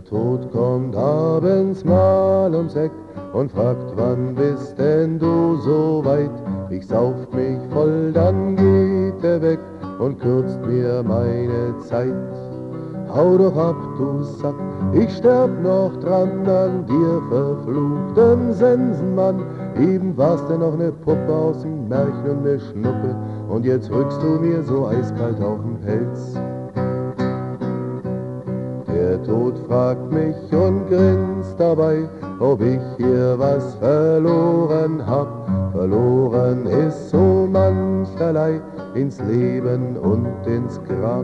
Tod 0.03 0.51
kommt 0.51 0.95
abends 0.95 1.83
mal 1.83 2.53
ums 2.53 2.75
Eck 2.75 2.91
und 3.33 3.51
fragt, 3.51 3.93
wann 3.95 4.35
bist 4.35 4.77
denn 4.77 5.19
du 5.19 5.55
so 5.57 6.01
weit? 6.03 6.31
Ich 6.69 6.85
sauf 6.87 7.15
mich 7.31 7.59
voll, 7.71 8.11
dann 8.13 8.55
geht 8.55 9.23
er 9.23 9.41
weg 9.41 9.59
und 9.99 10.19
kürzt 10.19 10.59
mir 10.65 11.03
meine 11.03 11.77
Zeit. 11.79 12.13
Hau 13.13 13.37
doch 13.37 13.55
ab, 13.55 13.75
du 13.97 14.21
Sack, 14.21 14.55
ich 14.93 15.09
sterb 15.15 15.49
noch 15.63 15.91
dran 16.01 16.45
an 16.45 16.85
dir, 16.85 17.21
verfluchten 17.29 18.53
Sensenmann. 18.53 19.43
Eben 19.79 20.17
warst 20.17 20.49
du 20.49 20.57
noch 20.57 20.77
ne 20.77 20.91
Puppe 20.91 21.33
aus 21.33 21.61
dem 21.61 21.87
Märchen 21.87 22.29
und 22.29 22.43
ne 22.43 22.59
Schnuppe, 22.59 23.15
und 23.49 23.65
jetzt 23.65 23.89
rückst 23.89 24.21
du 24.21 24.39
mir 24.39 24.61
so 24.63 24.87
eiskalt 24.87 25.41
auf 25.41 25.59
den 25.61 25.79
Pelz. 25.81 26.37
Der 29.07 29.23
Tod 29.23 29.57
fragt 29.69 30.11
mich 30.11 30.35
und 30.51 30.89
grinst 30.89 31.57
dabei, 31.57 32.09
ob 32.41 32.59
ich 32.59 32.81
hier 32.97 33.35
was 33.39 33.75
verloren 33.75 35.01
hab. 35.07 35.29
Verloren 35.71 36.65
ist 36.65 37.11
so 37.11 37.47
mancherlei 37.49 38.59
ins 38.95 39.17
Leben 39.21 39.95
und 39.95 40.27
ins 40.45 40.77
Grab. 40.89 41.23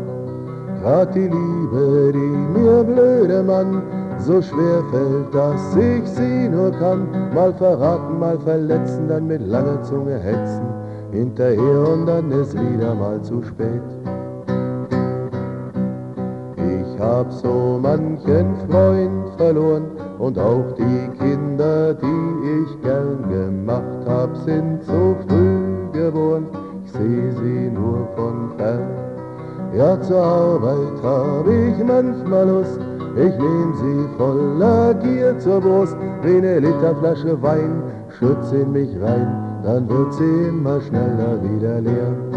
grad 0.82 1.13
die 1.13 1.28
Liebe, 1.28 2.12
die 2.13 2.58
mir 2.58 2.86
blöde 2.86 3.43
Mann 3.43 3.82
so 4.17 4.41
schwer 4.41 4.82
fällt, 4.89 5.36
dass 5.36 5.76
ich 5.76 6.08
sie 6.08 6.48
nur 6.48 6.72
kann. 6.72 7.06
Mal 7.36 7.54
verraten, 7.54 8.17
mal 8.17 8.39
verletzen, 8.39 9.10
dann 9.10 9.28
mit 9.28 9.41
langer 9.46 9.84
Zunge 9.84 10.19
hetzen, 10.19 10.67
hinterher 11.12 11.89
und 11.93 12.06
dann 12.06 12.32
ist 12.32 12.54
wieder 12.54 12.96
mal 12.96 13.22
zu 13.22 13.43
spät. 13.43 13.82
Hab 17.04 17.34
so 17.34 17.80
manchen 17.82 18.56
Freund 18.70 19.36
verloren 19.36 19.88
und 20.20 20.39
auch 20.39 20.72
die 20.78 21.10
Kinder, 21.20 21.94
die 21.94 22.32
ich 22.56 22.82
gern 22.82 23.28
gemacht 23.30 24.08
hab, 24.08 24.38
sind 24.38 24.82
so 24.84 25.13
früh 25.28 25.92
geboren. 25.92 26.48
Ich 26.86 26.94
seh 26.94 27.32
sie 27.42 27.70
nur 27.72 28.08
von 28.16 28.52
fern. 28.58 28.88
Ja, 29.76 30.00
zur 30.02 30.24
Arbeit 30.24 31.04
hab 31.04 31.46
ich 31.46 31.84
manchmal 31.84 32.48
Lust, 32.48 32.80
ich 33.18 33.38
nehm 33.38 33.74
sie 33.82 34.18
voller 34.18 34.94
Gier 34.94 35.38
zur 35.39 35.60
Brust, 35.60 35.98
wie 36.22 36.39
ne 36.39 36.60
Literflasche 36.60 37.42
Wein, 37.42 37.84
schütz 38.18 38.54
in 38.54 38.72
mich 38.72 38.92
rein, 39.02 39.28
dann 39.62 39.89
wird 39.89 40.13
sie 40.13 40.48
immer 40.48 40.80
schneller 40.80 41.38
wieder 41.44 41.82
leer. 41.82 42.33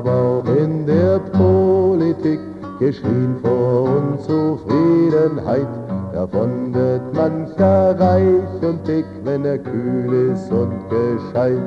Hab 0.00 0.08
auch 0.08 0.44
in 0.56 0.86
der 0.86 1.18
Politik 1.18 2.40
geschrien 2.78 3.36
vor 3.42 3.82
Unzufriedenheit, 3.98 5.68
davon 6.14 6.72
wird 6.72 7.02
mancher 7.14 8.00
reich 8.00 8.62
und 8.62 8.86
dick, 8.88 9.04
wenn 9.24 9.44
er 9.44 9.58
kühl 9.58 10.32
ist 10.32 10.50
und 10.50 10.72
gescheit. 10.88 11.58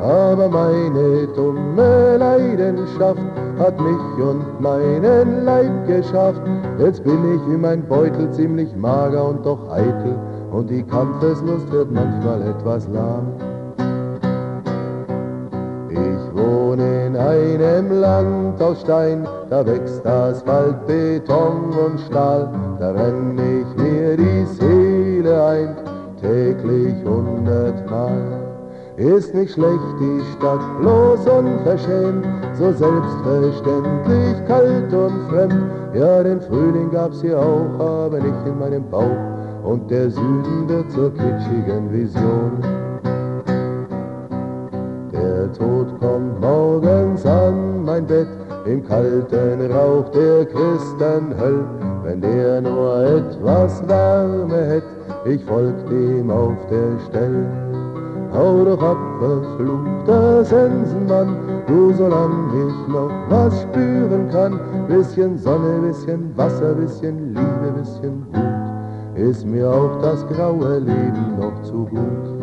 Aber 0.00 0.48
meine 0.48 1.28
dumme 1.36 2.16
Leidenschaft 2.16 3.22
hat 3.60 3.80
mich 3.80 4.24
und 4.26 4.60
meinen 4.60 5.44
Leib 5.44 5.86
geschafft. 5.86 6.42
Jetzt 6.80 7.04
bin 7.04 7.36
ich 7.36 7.52
wie 7.52 7.56
mein 7.56 7.86
Beutel 7.86 8.32
ziemlich 8.32 8.74
mager 8.74 9.28
und 9.28 9.46
doch 9.46 9.70
eitel 9.70 10.16
und 10.50 10.68
die 10.70 10.82
Kampfeslust 10.82 11.70
wird 11.70 11.92
manchmal 11.92 12.42
etwas 12.42 12.88
lahm. 12.88 13.53
Einem 17.28 18.00
Land 18.00 18.60
aus 18.60 18.80
Stein, 18.80 19.26
da 19.50 19.64
wächst 19.66 20.06
Asphalt, 20.06 20.86
Beton 20.86 21.70
und 21.84 22.00
Stahl, 22.00 22.48
da 22.78 22.90
renn 22.90 23.38
ich 23.38 23.82
mir 23.82 24.16
die 24.16 24.44
Seele 24.46 25.44
ein, 25.44 25.76
täglich 26.20 26.94
hundertmal. 27.04 28.44
Ist 28.96 29.34
nicht 29.34 29.54
schlecht 29.54 29.94
die 30.00 30.22
Stadt, 30.36 30.60
bloß 30.80 31.26
unverschämt, 31.26 32.26
so 32.54 32.70
selbstverständlich 32.72 34.46
kalt 34.46 34.92
und 34.92 35.28
fremd. 35.28 35.54
Ja, 35.94 36.22
den 36.22 36.40
Frühling 36.42 36.90
gab's 36.92 37.20
hier 37.20 37.38
auch, 37.38 37.80
aber 37.80 38.20
nicht 38.20 38.46
in 38.46 38.58
meinem 38.58 38.88
Bauch. 38.90 39.18
Und 39.64 39.90
der 39.90 40.10
Süden 40.10 40.68
wird 40.68 40.90
zur 40.92 41.12
kitschigen 41.12 41.90
Vision. 41.90 42.83
Tod 45.54 46.00
kommt 46.00 46.40
morgens 46.40 47.24
an 47.24 47.84
mein 47.84 48.06
Bett, 48.06 48.26
im 48.66 48.84
kalten 48.86 49.70
Rauch 49.70 50.10
der 50.10 50.44
Christenhöll. 50.46 51.64
Wenn 52.02 52.20
der 52.20 52.60
nur 52.60 53.02
etwas 53.02 53.86
Wärme 53.88 54.64
hätt, 54.66 54.84
ich 55.24 55.44
folgt 55.44 55.90
ihm 55.90 56.30
auf 56.30 56.56
der 56.70 56.98
Stelle. 57.08 57.46
Hau 58.32 58.64
doch 58.64 58.82
ab, 58.82 58.96
verfluchter 59.20 60.44
Sensenmann, 60.44 61.36
du 61.68 61.92
solang 61.92 62.50
ich 62.52 62.92
noch 62.92 63.10
was 63.28 63.62
spüren 63.62 64.28
kann. 64.30 64.58
Bisschen 64.88 65.38
Sonne, 65.38 65.86
bisschen 65.86 66.36
Wasser, 66.36 66.74
bisschen 66.74 67.32
Liebe, 67.32 67.72
bisschen 67.78 68.26
Wut, 68.32 69.28
ist 69.28 69.46
mir 69.46 69.70
auch 69.70 70.00
das 70.02 70.26
graue 70.26 70.78
Leben 70.78 71.38
noch 71.38 71.62
zu 71.62 71.86
gut. 71.86 72.33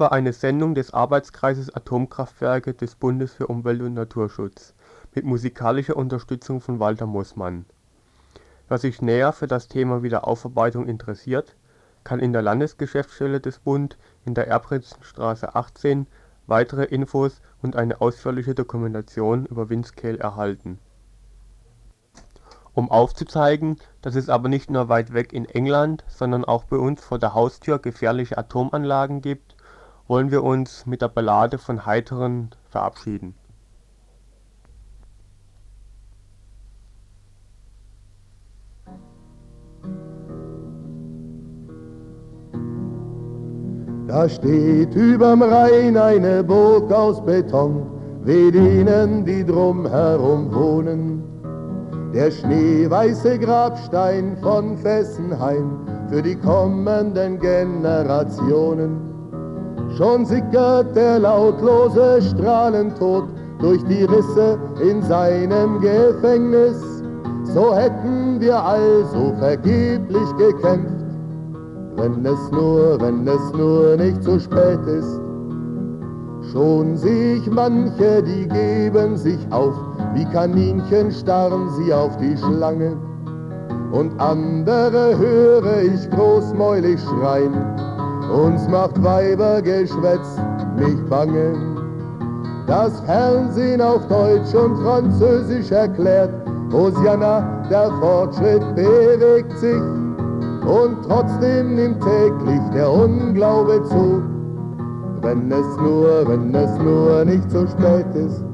War 0.00 0.12
eine 0.12 0.32
Sendung 0.32 0.74
des 0.74 0.94
Arbeitskreises 0.94 1.74
Atomkraftwerke 1.74 2.72
des 2.72 2.94
Bundes 2.94 3.34
für 3.34 3.48
Umwelt 3.48 3.82
und 3.82 3.92
Naturschutz 3.92 4.74
mit 5.14 5.26
musikalischer 5.26 5.94
Unterstützung 5.94 6.62
von 6.62 6.80
Walter 6.80 7.04
Moßmann. 7.06 7.66
Wer 8.68 8.78
sich 8.78 9.02
näher 9.02 9.32
für 9.32 9.46
das 9.46 9.68
Thema 9.68 10.02
Wiederaufarbeitung 10.02 10.86
interessiert, 10.86 11.54
kann 12.02 12.18
in 12.18 12.32
der 12.32 12.40
Landesgeschäftsstelle 12.40 13.40
des 13.40 13.58
Bund 13.58 13.98
in 14.24 14.32
der 14.32 14.48
Erbprinzenstraße 14.48 15.54
18 15.54 16.06
weitere 16.46 16.84
Infos 16.84 17.42
und 17.60 17.76
eine 17.76 18.00
ausführliche 18.00 18.54
Dokumentation 18.54 19.44
über 19.44 19.68
Windscale 19.68 20.18
erhalten. 20.18 20.78
Um 22.72 22.90
aufzuzeigen, 22.90 23.76
dass 24.00 24.14
es 24.14 24.30
aber 24.30 24.48
nicht 24.48 24.70
nur 24.70 24.88
weit 24.88 25.12
weg 25.12 25.34
in 25.34 25.44
England, 25.44 26.04
sondern 26.08 26.46
auch 26.46 26.64
bei 26.64 26.76
uns 26.76 27.04
vor 27.04 27.18
der 27.18 27.34
Haustür 27.34 27.78
gefährliche 27.78 28.38
Atomanlagen 28.38 29.20
gibt, 29.20 29.56
wollen 30.10 30.32
wir 30.32 30.42
uns 30.42 30.86
mit 30.86 31.02
der 31.02 31.08
Ballade 31.08 31.56
von 31.56 31.86
Heiteren 31.86 32.50
verabschieden. 32.68 33.36
Da 44.08 44.28
steht 44.28 44.96
überm 44.96 45.42
Rhein 45.42 45.96
eine 45.96 46.42
Burg 46.42 46.90
aus 46.90 47.24
Beton, 47.24 47.86
weht 48.24 48.56
ihnen, 48.56 49.24
die 49.24 49.46
drumherum 49.46 50.52
wohnen. 50.52 51.22
Der 52.12 52.32
schneeweiße 52.32 53.38
Grabstein 53.38 54.36
von 54.38 54.76
Fessenheim 54.76 55.86
für 56.08 56.20
die 56.20 56.34
kommenden 56.34 57.38
Generationen. 57.38 59.09
Schon 59.96 60.24
sickert 60.24 60.94
der 60.94 61.18
lautlose 61.18 62.22
Strahlentod 62.22 63.24
durch 63.60 63.82
die 63.84 64.04
Risse 64.04 64.58
in 64.82 65.02
seinem 65.02 65.80
Gefängnis. 65.80 67.02
So 67.44 67.74
hätten 67.74 68.40
wir 68.40 68.62
also 68.62 69.34
vergeblich 69.38 70.36
gekämpft, 70.38 71.04
wenn 71.96 72.24
es 72.24 72.50
nur, 72.52 73.00
wenn 73.00 73.26
es 73.26 73.52
nur 73.52 73.96
nicht 73.96 74.22
zu 74.22 74.38
spät 74.38 74.80
ist. 74.86 75.20
Schon 76.52 76.96
seh 76.96 77.34
ich 77.34 77.50
manche, 77.50 78.22
die 78.22 78.48
geben 78.48 79.16
sich 79.16 79.38
auf, 79.50 79.74
wie 80.14 80.24
Kaninchen 80.26 81.10
starren 81.10 81.68
sie 81.76 81.92
auf 81.92 82.16
die 82.16 82.36
Schlange. 82.36 82.96
Und 83.92 84.18
andere 84.20 85.18
höre 85.18 85.82
ich 85.82 86.08
großmäulig 86.10 86.98
schreien, 87.00 87.54
uns 88.30 88.66
macht 88.68 89.02
Weibergeschwätz 89.02 90.38
nicht 90.76 91.08
bange. 91.08 91.54
Das 92.66 93.00
Fernsehen 93.00 93.80
auf 93.80 94.06
Deutsch 94.06 94.54
und 94.54 94.76
Französisch 94.84 95.70
erklärt, 95.70 96.30
Hosianna, 96.72 97.64
der 97.68 97.90
Fortschritt 98.00 98.62
bewegt 98.76 99.58
sich. 99.58 99.82
Und 100.62 100.98
trotzdem 101.06 101.74
nimmt 101.74 102.00
täglich 102.00 102.60
der 102.72 102.90
Unglaube 102.90 103.82
zu, 103.84 104.22
wenn 105.22 105.50
es 105.50 105.76
nur, 105.78 106.28
wenn 106.28 106.54
es 106.54 106.78
nur 106.78 107.24
nicht 107.24 107.50
zu 107.50 107.66
spät 107.66 108.14
ist. 108.14 108.44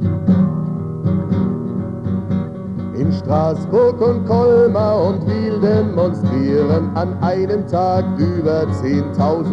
In 3.07 3.12
Straßburg 3.12 4.01
und 4.01 4.27
Colmar 4.27 5.01
und 5.01 5.25
Wiel 5.29 5.61
demonstrieren 5.61 6.90
an 6.97 7.16
einem 7.23 7.64
Tag 7.69 8.05
über 8.19 8.62
10.000. 8.83 9.47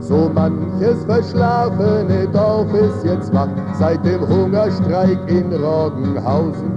So 0.00 0.28
manches 0.34 1.04
verschlafene 1.04 2.26
Dorf 2.32 2.66
ist 2.74 3.04
jetzt 3.04 3.32
wach 3.32 3.46
seit 3.78 4.04
dem 4.04 4.26
Hungerstreik 4.26 5.20
in 5.28 5.52
Roggenhausen. 5.52 6.72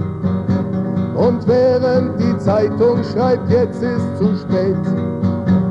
Und 1.16 1.48
während 1.48 2.22
die 2.22 2.38
Zeitung 2.38 3.04
schreibt, 3.12 3.50
jetzt 3.50 3.82
ist 3.82 4.18
zu 4.20 4.36
spät, 4.36 4.78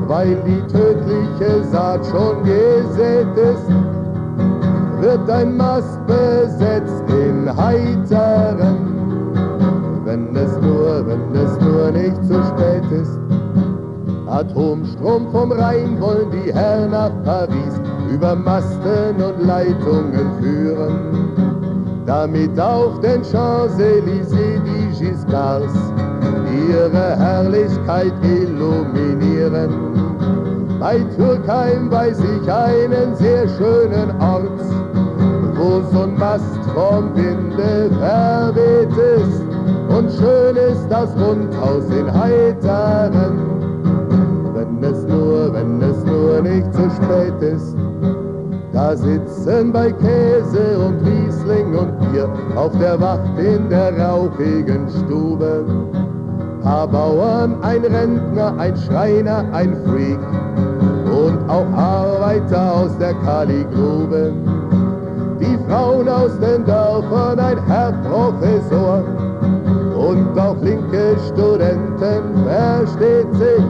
weil 0.07 0.35
die 0.45 0.61
tödliche 0.67 1.63
Saat 1.71 2.05
schon 2.05 2.43
gesät 2.43 3.33
ist, 3.37 3.69
wird 4.99 5.29
ein 5.29 5.55
Mast 5.55 6.05
besetzt 6.05 7.05
in 7.07 7.55
heiteren. 7.55 8.88
Wenn 10.09 10.35
es 10.35 10.51
nur, 10.59 11.05
wenn 11.05 11.35
es 11.35 11.61
nur 11.61 11.91
nicht 11.91 12.15
zu 12.25 12.33
spät 12.33 12.83
ist. 12.99 13.19
Atomstrom 14.25 15.31
vom 15.31 15.51
Rhein 15.51 16.01
wollen 16.01 16.31
die 16.31 16.51
Herren 16.51 16.89
nach 16.89 17.11
Paris 17.23 17.79
über 18.11 18.35
Masten 18.35 19.21
und 19.21 19.45
Leitungen 19.45 20.31
führen, 20.41 20.95
damit 22.07 22.59
auf 22.59 22.99
den 23.01 23.21
Champs-Élysées 23.21 24.59
die 24.65 24.97
Giscards 24.97 25.75
ihre 26.67 27.15
Herrlichkeit 27.15 28.13
illuminieren. 28.23 29.69
Bei 30.79 30.97
Türkheim 31.17 31.91
weiß 31.91 32.19
ich 32.19 32.51
einen 32.51 33.15
sehr 33.15 33.47
schönen 33.47 34.09
Ort, 34.19 34.59
wo 35.53 35.83
so'n 35.95 36.17
Mast 36.17 36.57
vom 36.73 37.15
Winde 37.15 37.91
verweht 37.99 38.97
ist 38.97 39.48
und 39.89 40.11
schön 40.11 40.55
ist 40.55 40.87
das 40.89 41.09
Rundhaus 41.15 41.85
in 41.89 42.13
Heiteren. 42.13 43.39
Wenn 44.53 44.83
es 44.83 45.03
nur, 45.03 45.53
wenn 45.53 45.81
es 45.81 46.03
nur 46.05 46.41
nicht 46.41 46.73
zu 46.73 46.89
spät 46.91 47.41
ist, 47.41 47.75
da 48.71 48.95
sitzen 48.95 49.71
bei 49.71 49.91
Käse 49.91 50.77
und 50.79 51.01
Riesling 51.05 51.75
und 51.75 51.99
Bier 51.99 52.29
auf 52.55 52.71
der 52.79 52.99
Wacht 53.01 53.37
in 53.37 53.69
der 53.69 53.97
rauchigen 53.99 54.87
Stube. 54.89 55.65
Paar 56.61 56.87
Bauern, 56.87 57.55
ein 57.63 57.83
Rentner, 57.83 58.53
ein 58.57 58.77
Schreiner, 58.77 59.45
ein 59.53 59.75
Freak 59.85 60.19
und 61.05 61.49
auch 61.49 61.71
Arbeiter 61.75 62.75
aus 62.75 62.97
der 62.99 63.13
Kaligrube. 63.15 64.33
Die 65.39 65.57
Frauen 65.67 66.07
aus 66.07 66.37
den 66.39 66.65
Dörfern, 66.65 67.39
ein 67.39 67.65
Herr 67.65 67.93
Professor 68.03 69.03
und 70.09 70.39
auch 70.39 70.57
linke 70.61 71.15
Studenten, 71.27 72.43
versteht 72.45 73.33
sich. 73.35 73.65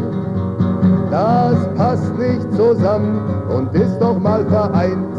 Das 1.11 1.57
passt 1.75 2.17
nicht 2.17 2.53
zusammen 2.53 3.19
und 3.55 3.73
ist 3.73 3.99
doch 3.99 4.19
mal 4.19 4.45
vereint, 4.45 5.15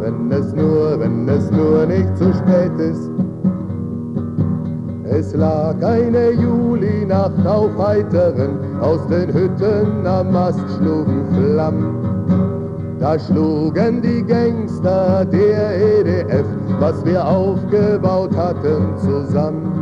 wenn 0.00 0.30
es 0.30 0.52
nur, 0.54 1.00
wenn 1.00 1.28
es 1.28 1.50
nur 1.50 1.86
nicht 1.86 2.16
zu 2.16 2.32
spät 2.34 2.78
ist. 2.78 3.10
Es 5.04 5.34
lag 5.34 5.74
eine 5.82 6.30
Julinacht 6.32 7.46
auf 7.46 7.70
Heiteren, 7.78 8.80
aus 8.80 9.06
den 9.08 9.32
Hütten 9.32 10.06
am 10.06 10.32
Mast 10.32 10.64
schlugen 10.78 11.24
Flammen. 11.34 11.96
Da 12.98 13.18
schlugen 13.18 14.00
die 14.00 14.22
Gangster 14.22 15.24
der 15.24 16.00
EDF, 16.00 16.46
was 16.78 17.04
wir 17.04 17.26
aufgebaut 17.26 18.36
hatten, 18.36 18.96
zusammen. 18.98 19.81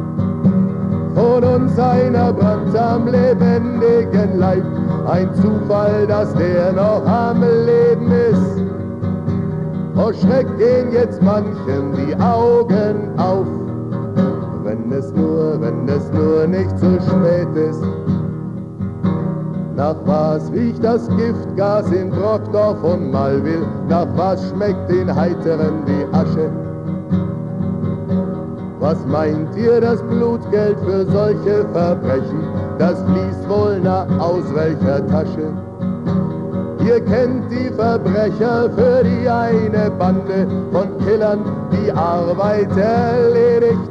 Von 1.20 1.44
uns 1.44 1.78
einer 1.78 2.32
Brand 2.32 2.74
am 2.74 3.06
lebendigen 3.06 4.38
Leib, 4.38 4.64
ein 5.06 5.28
Zufall, 5.34 6.06
dass 6.06 6.32
der 6.32 6.72
noch 6.72 7.04
am 7.06 7.42
Leben 7.42 8.10
ist. 8.10 8.62
Vor 9.94 10.14
Schreck 10.14 10.46
gehen 10.56 10.90
jetzt 10.92 11.22
manchen 11.22 11.92
die 11.92 12.14
Augen 12.16 13.18
auf, 13.18 13.46
wenn 14.64 14.90
es 14.90 15.12
nur, 15.12 15.60
wenn 15.60 15.86
es 15.90 16.10
nur 16.10 16.46
nicht 16.46 16.78
zu 16.78 16.98
spät 17.02 17.54
ist. 17.54 17.84
Nach 19.76 19.96
was 20.06 20.50
riecht 20.52 20.82
das 20.82 21.06
Giftgas 21.18 21.92
in 21.92 22.08
Brockdorf 22.08 22.82
und 22.82 23.10
Malwil? 23.10 23.66
Nach 23.90 24.08
was 24.16 24.48
schmeckt 24.48 24.90
in 24.90 25.14
Heiteren 25.14 25.84
die 25.86 26.16
Asche? 26.16 26.69
Was 28.80 29.04
meint 29.06 29.54
ihr, 29.56 29.78
das 29.78 30.02
Blutgeld 30.02 30.78
für 30.80 31.04
solche 31.04 31.66
Verbrechen? 31.70 32.42
Das 32.78 33.02
fließt 33.02 33.46
wohl 33.46 33.78
nach 33.80 34.08
aus 34.18 34.44
welcher 34.54 35.06
Tasche? 35.06 35.52
Ihr 36.82 37.00
kennt 37.02 37.52
die 37.52 37.68
Verbrecher 37.74 38.70
für 38.70 39.04
die 39.04 39.28
eine 39.28 39.90
Bande 39.98 40.46
von 40.72 40.96
Killern, 41.04 41.40
die 41.70 41.92
Arbeit 41.92 42.74
erledigt. 42.74 43.90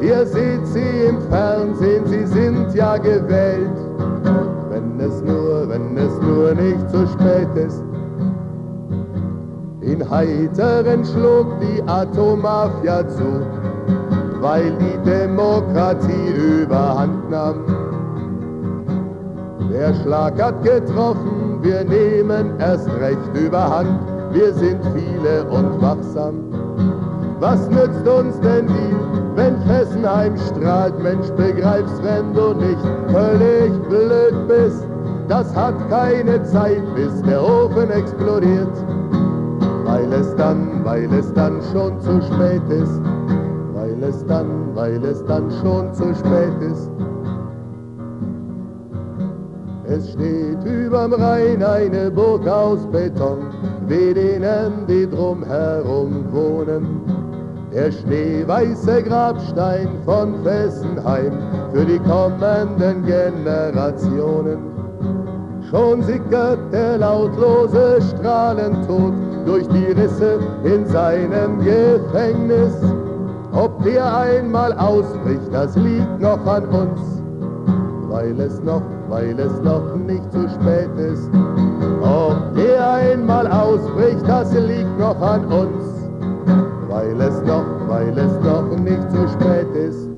Ihr 0.00 0.24
seht 0.24 0.66
sie 0.68 1.06
im 1.06 1.20
Fernsehen, 1.28 2.06
sie 2.06 2.24
sind 2.24 2.74
ja 2.74 2.96
gewählt. 2.96 3.76
Wenn 4.70 4.98
es 5.00 5.20
nur, 5.22 5.68
wenn 5.68 5.98
es 5.98 6.18
nur 6.22 6.54
nicht 6.54 6.90
zu 6.90 7.06
spät 7.08 7.54
ist. 7.56 7.82
In 9.82 10.10
Heiteren 10.10 11.04
schlug 11.04 11.60
die 11.60 11.82
Atommafia 11.86 13.06
zu, 13.06 13.44
weil 14.44 14.72
die 14.72 14.98
Demokratie 15.10 16.60
überhand 16.60 17.30
nahm. 17.30 17.64
Der 19.72 19.94
Schlag 19.94 20.40
hat 20.40 20.62
getroffen, 20.62 21.60
wir 21.62 21.82
nehmen 21.84 22.60
erst 22.60 22.90
recht 23.00 23.34
überhand, 23.34 24.00
wir 24.32 24.52
sind 24.52 24.80
viele 24.94 25.44
und 25.44 25.80
wachsam. 25.80 26.34
Was 27.40 27.70
nützt 27.70 28.06
uns 28.06 28.38
denn 28.40 28.66
die, 28.66 28.94
wenn 29.34 29.58
Fessenheim 29.62 30.36
strahlt? 30.36 31.02
Mensch, 31.02 31.28
begreifst, 31.30 32.04
wenn 32.04 32.34
du 32.34 32.52
nicht 32.52 32.84
völlig 33.08 33.72
blöd 33.88 34.46
bist. 34.46 34.86
Das 35.26 35.56
hat 35.56 35.74
keine 35.88 36.42
Zeit, 36.42 36.82
bis 36.94 37.22
der 37.22 37.42
Ofen 37.42 37.90
explodiert, 37.90 38.76
weil 39.86 40.12
es 40.12 40.36
dann, 40.36 40.84
weil 40.84 41.10
es 41.14 41.32
dann 41.32 41.62
schon 41.72 41.98
zu 42.02 42.20
spät 42.20 42.68
ist. 42.68 43.00
Es 44.14 44.24
dann, 44.26 44.76
weil 44.76 45.04
es 45.04 45.24
dann 45.24 45.50
schon 45.60 45.92
zu 45.92 46.14
spät 46.14 46.60
ist. 46.60 46.88
Es 49.86 50.12
steht 50.12 50.64
überm 50.64 51.12
Rhein 51.14 51.62
eine 51.62 52.12
Burg 52.12 52.46
aus 52.46 52.86
Beton, 52.92 53.38
weh 53.88 54.14
denen, 54.14 54.86
die 54.86 55.08
drumherum 55.10 56.32
wohnen. 56.32 57.00
Der 57.72 57.90
schneeweiße 57.90 59.02
Grabstein 59.02 59.88
von 60.04 60.44
Fessenheim 60.44 61.32
für 61.72 61.84
die 61.84 61.98
kommenden 61.98 63.04
Generationen. 63.04 64.58
Schon 65.70 66.02
sickert 66.02 66.72
der 66.72 66.98
lautlose 66.98 67.98
Strahlentod 68.00 69.14
durch 69.44 69.66
die 69.68 69.86
Risse 69.86 70.38
in 70.62 70.86
seinem 70.86 71.58
Gefängnis. 71.64 72.74
Der 73.84 74.16
einmal 74.16 74.72
ausbricht, 74.72 75.52
das 75.52 75.76
liegt 75.76 76.18
noch 76.18 76.46
an 76.46 76.64
uns, 76.68 77.00
weil 78.08 78.40
es 78.40 78.58
noch, 78.62 78.80
weil 79.10 79.38
es 79.38 79.60
noch 79.60 79.94
nicht 79.96 80.32
zu 80.32 80.48
spät 80.48 80.88
ist. 80.96 81.28
Ob 82.00 82.54
der 82.56 82.90
einmal 82.90 83.46
ausbricht, 83.46 84.26
das 84.26 84.54
liegt 84.54 84.98
noch 84.98 85.20
an 85.20 85.44
uns, 85.44 85.84
weil 86.88 87.20
es 87.20 87.42
noch, 87.42 87.66
weil 87.86 88.16
es 88.16 88.32
noch 88.42 88.74
nicht 88.78 89.10
zu 89.10 89.28
spät 89.28 89.68
ist. 89.74 90.13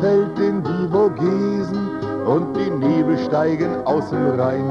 Fällt 0.00 0.38
in 0.38 0.62
die 0.62 0.88
Vogesen 0.90 1.88
und 2.26 2.56
die 2.56 2.70
Nebel 2.70 3.18
steigen 3.18 3.70
aus 3.84 4.08
dem 4.10 4.40
Rhein. 4.40 4.64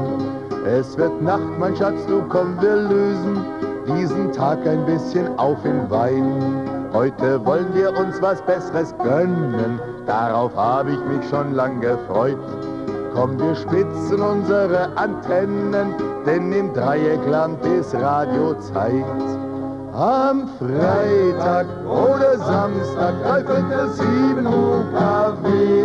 Es 0.66 0.98
wird 0.98 1.22
Nacht, 1.22 1.58
mein 1.58 1.76
Schatz, 1.76 2.04
du 2.06 2.22
komm, 2.28 2.60
wir 2.60 2.76
lösen 2.76 3.44
diesen 3.86 4.32
Tag 4.32 4.66
ein 4.66 4.84
bisschen 4.84 5.28
auf 5.38 5.64
in 5.64 5.88
Wein. 5.90 6.68
Heute 6.92 7.44
wollen 7.46 7.72
wir 7.72 7.96
uns 7.96 8.20
was 8.20 8.42
Besseres 8.42 8.94
gönnen, 9.02 9.80
darauf 10.06 10.54
habe 10.56 10.90
ich 10.90 11.04
mich 11.04 11.28
schon 11.30 11.54
lang 11.54 11.80
gefreut. 11.80 12.38
Komm, 13.14 13.38
wir 13.38 13.54
spitzen 13.54 14.20
unsere 14.20 14.96
Antennen, 14.96 15.94
denn 16.26 16.52
im 16.52 16.72
Dreieckland 16.74 17.64
ist 17.66 17.94
Radio 17.94 18.54
Zeit. 18.54 19.51
Am 19.94 20.48
Freitag 20.58 21.66
oder 21.84 22.38
Samstag 22.38 23.14
läuft 23.22 23.72
es 23.72 23.98
7 23.98 24.46
UKW. 24.46 25.84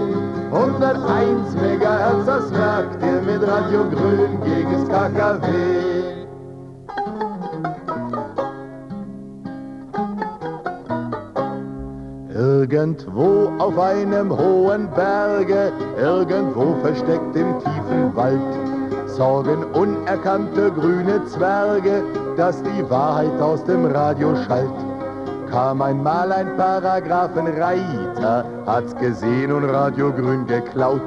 101 0.49 1.53
Megahertz, 1.61 2.25
das 2.25 2.49
merkt 2.51 3.03
ihr 3.03 3.21
mit 3.21 3.45
Radio 3.45 3.83
Grün 3.89 4.39
gegen 4.45 4.71
das 4.71 4.87
KKW. 4.87 5.47
Irgendwo 12.33 13.51
auf 13.59 13.77
einem 13.77 14.31
hohen 14.31 14.89
Berge, 14.91 15.73
irgendwo 15.99 16.75
versteckt 16.81 17.35
im 17.35 17.59
tiefen 17.59 18.15
Wald, 18.15 18.39
sorgen 19.07 19.65
unerkannte 19.73 20.71
grüne 20.71 21.25
Zwerge, 21.25 22.03
dass 22.37 22.61
die 22.61 22.89
Wahrheit 22.89 23.41
aus 23.41 23.63
dem 23.65 23.85
Radio 23.85 24.35
schallt. 24.45 24.69
Kam 25.49 25.81
einmal 25.81 26.31
ein 26.31 26.55
Paragraphenreiter, 26.55 28.45
hat's 28.65 28.95
gesehen 28.95 29.51
und 29.51 29.65
Radio 29.65 30.11
Grün 30.11 30.45
geklaut. 30.45 31.01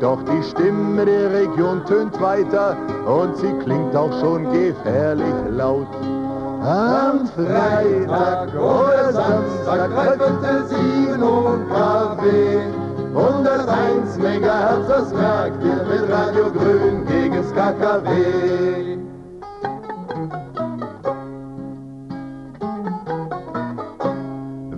Doch 0.00 0.22
die 0.24 0.42
Stimme 0.42 1.04
der 1.06 1.32
Region 1.32 1.84
tönt 1.86 2.20
weiter 2.20 2.76
und 3.06 3.36
sie 3.38 3.52
klingt 3.64 3.96
auch 3.96 4.12
schon 4.20 4.52
gefährlich 4.52 5.34
laut. 5.50 5.88
Am 6.62 7.26
Freitag 7.26 8.54
oder 8.54 9.12
Samstag 9.12 9.90
treffete 9.94 10.66
sieben 10.68 11.22
UKW. 11.22 12.58
101 13.14 14.18
Megahertz, 14.18 14.88
das 14.88 15.12
merkt 15.14 15.64
ihr 15.64 15.84
mit 15.84 16.10
Radio 16.10 16.50
Grün 16.52 17.06
gegen's 17.06 17.50
KKW. 17.52 18.99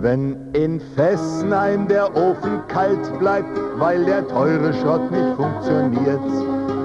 Wenn 0.03 0.51
in 0.51 0.81
Fessenheim 0.97 1.87
der 1.87 2.13
Ofen 2.13 2.59
kalt 2.67 3.19
bleibt, 3.19 3.57
weil 3.77 4.03
der 4.03 4.27
teure 4.27 4.73
Schrott 4.73 5.09
nicht 5.09 5.37
funktioniert. 5.37 6.19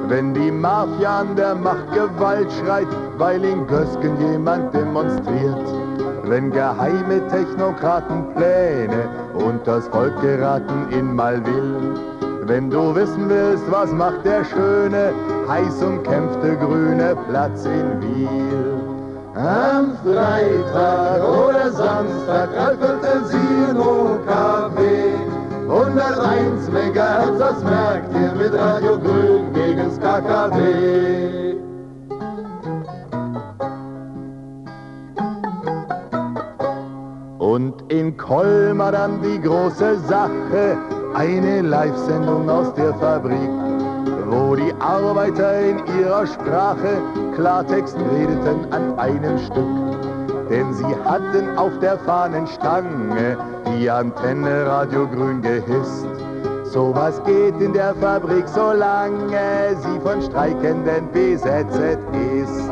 Wenn 0.07 0.35
die 0.35 0.53
Mafia 0.53 1.23
an 1.23 1.35
der 1.35 1.57
Macht 1.57 1.93
Gewalt 1.93 2.47
schreit, 2.53 2.87
weil 3.17 3.45
in 3.45 3.67
Gösgen 3.67 4.21
jemand 4.21 4.73
demonstriert. 4.73 5.67
Wenn 6.27 6.53
geheime 6.53 7.27
Technokraten 7.27 8.33
Pläne 8.37 9.09
und 9.35 9.67
das 9.67 9.89
Volk 9.89 10.21
geraten 10.23 10.87
in 10.93 11.13
mal 11.17 11.45
will. 11.45 11.99
Wenn 12.47 12.71
du 12.71 12.95
wissen 12.95 13.29
willst, 13.29 13.69
was 13.69 13.91
macht 13.91 14.25
der 14.25 14.45
schöne, 14.45 15.13
heiß 15.49 15.83
umkämpfte 15.83 16.57
grüne 16.57 17.17
Platz 17.29 17.65
in 17.65 18.01
Wiel. 18.01 18.88
Am 19.35 19.97
Freitag 20.03 21.23
oder 21.23 21.71
Samstag 21.71 22.51
treffelte 22.53 23.25
sie 23.27 23.71
in 23.71 23.77
OKW. 23.77 25.39
101 25.69 26.71
Megahertz, 26.71 27.39
das 27.39 27.63
merkt 27.63 28.15
ihr 28.15 28.33
mit 28.33 28.55
Radio 28.55 28.99
Grün 28.99 29.53
gegen's 29.53 30.01
KKW. 30.01 31.57
Und 37.39 37.93
in 37.93 38.17
Colmar 38.17 38.93
dann 38.93 39.21
die 39.21 39.41
große 39.41 39.99
Sache, 40.01 40.79
eine 41.15 41.63
Live-Sendung 41.63 42.49
aus 42.49 42.73
der 42.75 42.95
Fabrik, 42.95 43.68
wo 44.31 44.55
die 44.55 44.73
Arbeiter 44.81 45.61
in 45.61 45.79
ihrer 45.99 46.27
Sprache 46.27 47.03
Klartext 47.35 47.97
redeten 48.13 48.73
an 48.73 48.99
einem 48.99 49.39
Stück. 49.39 50.49
Denn 50.51 50.73
sie 50.75 50.95
hatten 51.05 51.57
auf 51.59 51.79
der 51.81 51.99
Fahnenstange 51.99 53.37
die 53.67 53.91
Antenne 53.91 54.67
Radio 54.67 55.07
Grün 55.07 55.43
gehisst. 55.43 56.07
Sowas 56.65 57.21
geht 57.25 57.61
in 57.61 57.73
der 57.73 57.95
Fabrik, 57.95 58.47
solange 58.49 59.77
sie 59.81 60.01
von 60.01 60.21
Streikenden 60.23 61.11
besetzt 61.13 61.79
ist. 61.79 62.71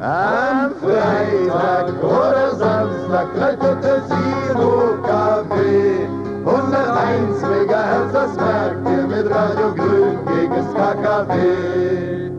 Am 0.00 0.72
Freitag 0.80 2.02
oder 2.02 2.54
Samstag 2.56 3.34
treffete 3.34 4.02
sie 4.08 4.52
in 4.52 4.56
OKW. 4.58 6.21
101 6.44 7.40
Megahertz, 7.42 8.12
das 8.12 8.34
merkt 8.34 8.88
ihr 8.88 9.06
mit 9.06 9.30
Radio 9.30 9.74
Grün 9.74 10.18
gegen's 10.26 10.74
KKW. 10.74 12.30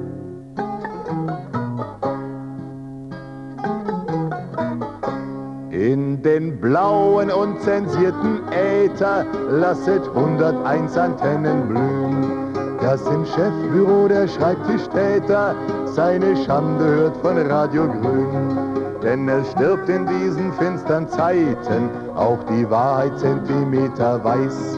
In 5.72 6.22
den 6.22 6.60
blauen 6.60 7.32
und 7.32 7.62
zensierten 7.62 8.42
Äther 8.52 9.26
lasset 9.50 10.04
101 10.16 10.98
Antennen 10.98 11.68
blühen. 11.70 12.54
Dass 12.82 13.02
im 13.08 13.26
Chefbüro 13.26 14.10
der 14.10 14.28
Schreibtischtäter 14.28 15.56
seine 15.86 16.36
Schande 16.46 16.84
hört 16.84 17.18
von 17.18 17.38
Radio 17.38 17.88
Grün. 17.88 18.73
Denn 19.04 19.28
es 19.28 19.52
stirbt 19.52 19.90
in 19.90 20.08
diesen 20.08 20.54
finstern 20.54 21.10
Zeiten 21.10 21.90
auch 22.16 22.40
die 22.50 22.70
Wahrheit 22.70 23.20
Zentimeter 23.20 24.24
weiß. 24.24 24.78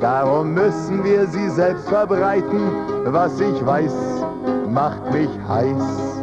Darum 0.00 0.54
müssen 0.54 1.02
wir 1.02 1.26
sie 1.26 1.48
selbst 1.48 1.88
verbreiten. 1.88 2.70
Was 3.06 3.40
ich 3.40 3.66
weiß, 3.66 3.94
macht 4.68 5.12
mich 5.12 5.30
heiß. 5.48 6.22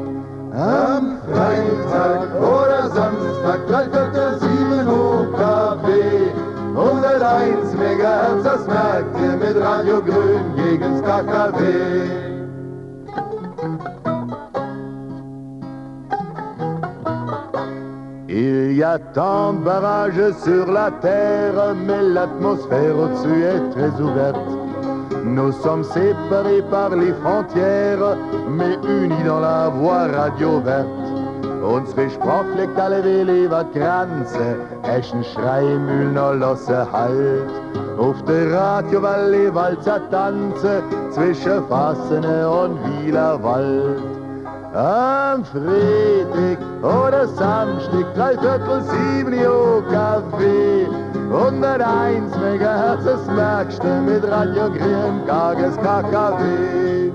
Am 0.53 1.17
Freitag 1.31 2.27
oder 2.41 2.89
Samstag, 2.89 3.67
dreiviertel 3.67 4.39
sieben 4.39 4.87
OKW. 4.87 6.31
101 6.75 7.73
Megahertz, 7.73 8.43
das 8.43 8.67
merkt 8.67 9.19
ihr 9.19 9.37
mit 9.37 9.61
Radio 9.61 10.01
Grün 10.01 10.55
gegen's 10.55 11.01
KKW. 11.01 12.30
Y 18.81 18.83
a 18.83 18.97
tant 19.13 19.53
de 19.53 19.63
barrages 19.63 20.33
sur 20.43 20.65
la 20.71 20.89
terre, 20.89 21.75
mais 21.85 22.01
l'atmosphère 22.01 22.97
au-dessus 22.97 23.43
est 23.43 23.69
très 23.75 23.93
ouverte. 24.01 24.49
Nous 25.23 25.51
sommes 25.51 25.83
séparés 25.83 26.63
par 26.71 26.89
les 26.89 27.13
frontières, 27.21 28.17
mais 28.49 28.75
unis 28.83 29.23
dans 29.23 29.39
la 29.39 29.69
voie 29.69 30.07
radio 30.07 30.59
verte. 30.61 30.87
Unsere 31.63 32.09
Sprache 32.09 32.55
legt 32.57 32.79
alle 32.79 33.03
Wille 33.03 33.45
über 33.45 33.63
die 33.65 33.77
Grenze, 33.77 34.45
Eschen 34.81 35.23
Schreimühlen 35.23 36.15
noch 36.15 36.33
losse 36.33 36.91
Halt. 36.91 37.51
Auf 37.99 38.19
der 38.23 38.51
Radiowalle 38.51 39.53
Walzer 39.53 40.01
tanze, 40.09 40.81
zwischen 41.11 41.63
Fassene 41.69 42.49
und 42.49 42.79
Wielerwald. 42.83 44.20
Am 44.73 45.43
Freitag 45.43 46.57
oder 46.81 47.27
Samstag, 47.27 48.13
drei 48.15 48.37
Viertel 48.37 48.81
sieben 48.83 49.33
OKW. 49.33 50.87
101 51.29 52.37
Megahertz, 52.37 53.03
das 53.03 53.27
merkst 53.27 53.83
du 53.83 54.01
mit 54.01 54.23
Radio 54.23 54.71
Grün, 54.71 55.25
Gages 55.27 55.75
KKW. 55.75 57.11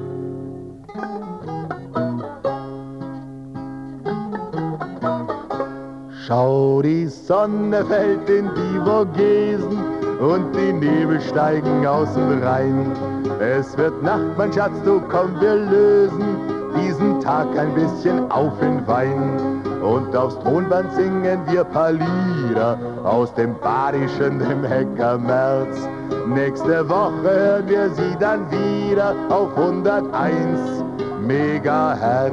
Schau, 6.27 6.83
die 6.83 7.07
Sonne 7.07 7.83
fällt 7.87 8.29
in 8.29 8.51
die 8.55 8.81
Vogesen 8.85 9.79
und 10.21 10.55
die 10.55 10.75
Nebel 10.75 11.23
steigen 11.23 11.87
aus 11.87 12.13
dem 12.13 12.43
Rhein. 12.43 12.93
Es 13.41 13.75
wird 13.79 14.03
Nacht, 14.03 14.37
mein 14.37 14.53
Schatz, 14.53 14.75
du 14.85 15.01
komm, 15.09 15.41
wir 15.41 15.55
lösen 15.55 16.56
diesen 16.77 17.21
Tag 17.21 17.47
ein 17.59 17.75
bisschen 17.75 18.31
auf 18.31 18.61
in 18.61 18.87
Wein. 18.87 19.63
Und 19.83 20.17
aufs 20.17 20.39
Tonband 20.41 20.93
singen 20.93 21.41
wir 21.47 21.65
paar 21.65 21.93
Lieder 21.93 22.79
aus 23.05 23.33
dem 23.35 23.55
Badischen, 23.61 24.39
dem 24.39 24.65
Heckermärz. 24.65 25.89
Nächste 26.27 26.89
Woche 26.89 27.23
hören 27.23 27.69
wir 27.69 27.91
sie 27.91 28.17
dann 28.19 28.51
wieder 28.51 29.15
auf 29.29 29.57
101 29.57 30.85
Megahertz. 31.21 32.33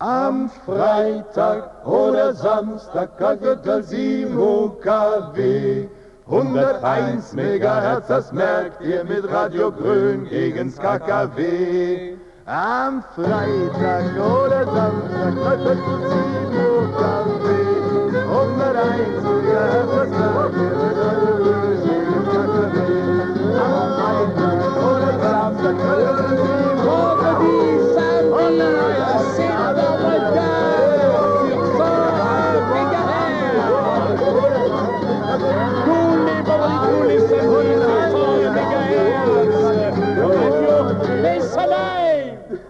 Am 0.00 0.48
Freitag 0.64 1.86
oder 1.86 2.32
Samstag, 2.32 3.10
Viertel 3.40 3.82
7 3.82 4.38
UKW. 4.38 5.88
101 6.30 7.32
Megahertz, 7.32 8.06
das 8.08 8.32
merkt 8.32 8.82
ihr 8.82 9.02
mit 9.04 9.26
Radio 9.32 9.72
Grün 9.72 10.28
gegen's 10.28 10.76
KKW. 10.76 12.16
Am 12.44 13.02
Freitag 13.14 14.14
oder 14.14 14.64
Samstag, 14.66 15.32
Viertel 15.32 15.76
7 15.76 16.58
UKW. 16.84 17.48
101 18.28 19.22
Megahertz, 19.24 19.90
das 19.90 20.08
merkt 20.10 20.54
ihr 20.54 20.76
mit 20.76 20.96
Radio 20.98 21.26
Grün 21.26 21.37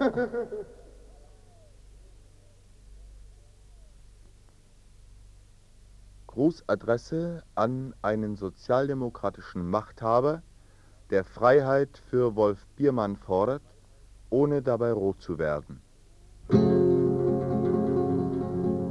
Grußadresse 6.28 7.42
an 7.56 7.94
einen 8.00 8.36
sozialdemokratischen 8.36 9.68
Machthaber, 9.68 10.42
der 11.10 11.24
Freiheit 11.24 12.00
für 12.10 12.36
Wolf 12.36 12.64
Biermann 12.76 13.16
fordert, 13.16 13.62
ohne 14.30 14.62
dabei 14.62 14.92
rot 14.92 15.20
zu 15.20 15.38
werden. 15.38 15.82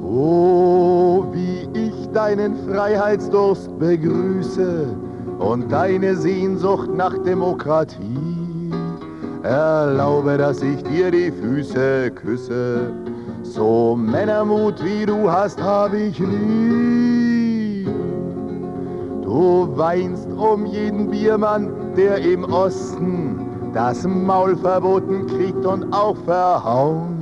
Oh, 0.03 1.25
wie 1.31 1.69
ich 1.73 2.07
deinen 2.09 2.67
Freiheitsdurst 2.67 3.79
begrüße 3.79 4.97
und 5.39 5.71
deine 5.71 6.17
Sehnsucht 6.17 6.89
nach 6.89 7.17
Demokratie. 7.23 8.26
Erlaube, 9.43 10.37
dass 10.37 10.61
ich 10.61 10.83
dir 10.83 11.11
die 11.11 11.31
Füße 11.31 12.11
küsse, 12.11 12.91
so 13.43 13.95
Männermut 13.95 14.83
wie 14.83 15.05
du 15.05 15.31
hast, 15.31 15.61
hab 15.61 15.93
ich 15.93 16.19
nie. 16.19 17.85
Du 19.23 19.69
weinst 19.75 20.27
um 20.31 20.65
jeden 20.65 21.09
Biermann, 21.09 21.71
der 21.95 22.17
im 22.17 22.43
Osten 22.45 23.71
das 23.73 24.07
Maul 24.07 24.55
verboten 24.55 25.27
kriegt 25.27 25.65
und 25.65 25.93
auch 25.93 26.17
verhauen. 26.25 27.17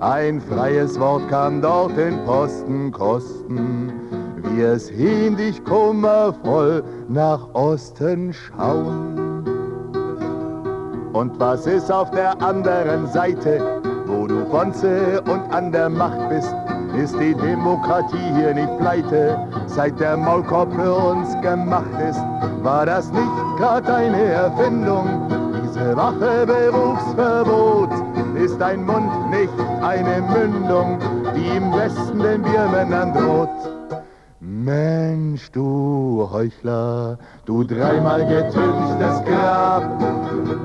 Ein 0.00 0.40
freies 0.40 0.98
Wort 0.98 1.28
kann 1.28 1.60
dort 1.60 1.96
den 1.96 2.24
Posten 2.24 2.90
kosten. 2.92 3.92
Wir 4.54 4.78
sehen 4.78 5.36
dich 5.36 5.64
kummervoll 5.64 6.82
nach 7.08 7.52
Osten 7.54 8.32
schauen. 8.32 9.17
Und 11.12 11.38
was 11.40 11.66
ist 11.66 11.90
auf 11.90 12.10
der 12.10 12.40
anderen 12.42 13.06
Seite, 13.06 13.80
wo 14.06 14.26
du 14.26 14.44
Bonze 14.44 15.22
und 15.22 15.52
an 15.52 15.72
der 15.72 15.88
Macht 15.88 16.28
bist? 16.28 16.54
Ist 16.96 17.18
die 17.18 17.34
Demokratie 17.34 18.32
hier 18.34 18.54
nicht 18.54 18.78
pleite, 18.78 19.38
seit 19.66 19.98
der 20.00 20.16
Maulkorb 20.16 20.72
für 20.74 20.94
uns 20.94 21.32
gemacht 21.40 21.98
ist? 22.08 22.20
War 22.62 22.86
das 22.86 23.10
nicht 23.12 23.30
grad 23.56 23.88
eine 23.88 24.22
Erfindung? 24.22 25.28
Diese 25.62 25.96
Wache 25.96 26.46
Berufsverbot 26.46 27.90
ist 28.34 28.60
ein 28.60 28.84
Mund, 28.84 29.30
nicht 29.30 29.52
eine 29.82 30.22
Mündung, 30.22 30.98
die 31.34 31.56
im 31.56 31.72
Westen 31.72 32.18
den 32.18 32.42
Biermännern 32.42 33.12
droht. 33.12 33.77
Mensch, 34.68 35.50
du 35.50 36.28
Heuchler, 36.30 37.16
du 37.46 37.64
dreimal 37.64 38.20
getünchtes 38.26 39.24
Grab, 39.24 39.98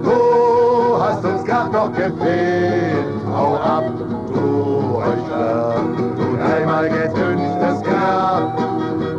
du 0.04 1.02
hast 1.02 1.24
uns 1.24 1.46
grad 1.46 1.72
noch 1.72 1.90
gefehlt. 1.94 3.06
Hau 3.26 3.56
ab, 3.56 3.86
du 4.34 5.02
Heuchler, 5.06 5.76
du 6.18 6.38
dreimal 6.38 6.90
getünchtes 6.90 7.82
Grab, 7.84 8.58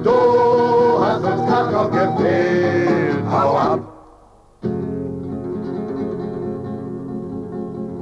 du 0.03 0.19
hast 1.01 1.25
uns 1.25 1.47
grad 1.49 1.73
noch 1.73 1.91
gefehlt. 1.91 3.25
Hau 3.33 3.57
ab. 3.57 3.81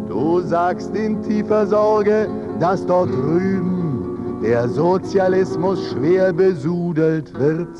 Du 0.08 0.40
sagst 0.40 0.96
in 0.96 1.22
tiefer 1.22 1.64
Sorge, 1.64 2.28
dass 2.58 2.84
dort 2.84 3.10
drüben 3.10 3.81
der 4.42 4.68
Sozialismus 4.68 5.90
schwer 5.90 6.32
besudelt 6.32 7.32
wird. 7.38 7.78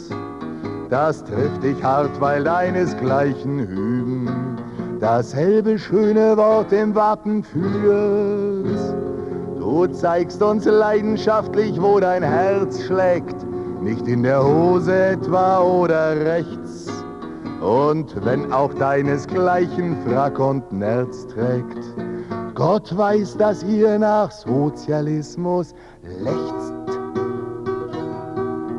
Das 0.90 1.24
trifft 1.24 1.62
dich 1.62 1.82
hart, 1.82 2.20
weil 2.20 2.44
deinesgleichen 2.44 3.66
hüben 3.66 4.58
dasselbe 5.02 5.80
schöne 5.80 6.36
Wort 6.36 6.72
im 6.72 6.94
Wappen 6.94 7.42
führt. 7.42 8.78
Du 9.58 9.86
zeigst 9.88 10.40
uns 10.40 10.64
leidenschaftlich, 10.64 11.80
wo 11.82 11.98
dein 11.98 12.22
Herz 12.22 12.80
schlägt, 12.84 13.34
nicht 13.82 14.06
in 14.06 14.22
der 14.22 14.44
Hose 14.44 14.94
etwa 14.94 15.60
oder 15.60 16.14
rechts. 16.24 16.86
Und 17.60 18.14
wenn 18.24 18.52
auch 18.52 18.72
deinesgleichen 18.74 19.96
Frack 20.06 20.38
und 20.38 20.72
Nerz 20.72 21.26
trägt, 21.26 22.11
Gott 22.62 22.96
weiß, 22.96 23.38
dass 23.38 23.64
ihr 23.64 23.98
nach 23.98 24.30
Sozialismus 24.30 25.74
lechzt. 26.20 26.72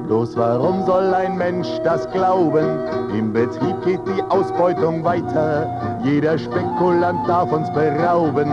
Bloß 0.08 0.38
warum 0.38 0.86
soll 0.86 1.14
ein 1.14 1.38
Mensch 1.38 1.68
das 1.84 2.10
glauben? 2.12 2.66
Im 3.14 3.34
Betrieb 3.34 3.76
geht 3.84 4.00
die 4.08 4.24
Ausbeutung 4.30 5.04
weiter. 5.04 6.00
Jeder 6.02 6.38
Spekulant 6.38 7.28
darf 7.28 7.52
uns 7.52 7.70
berauben. 7.74 8.48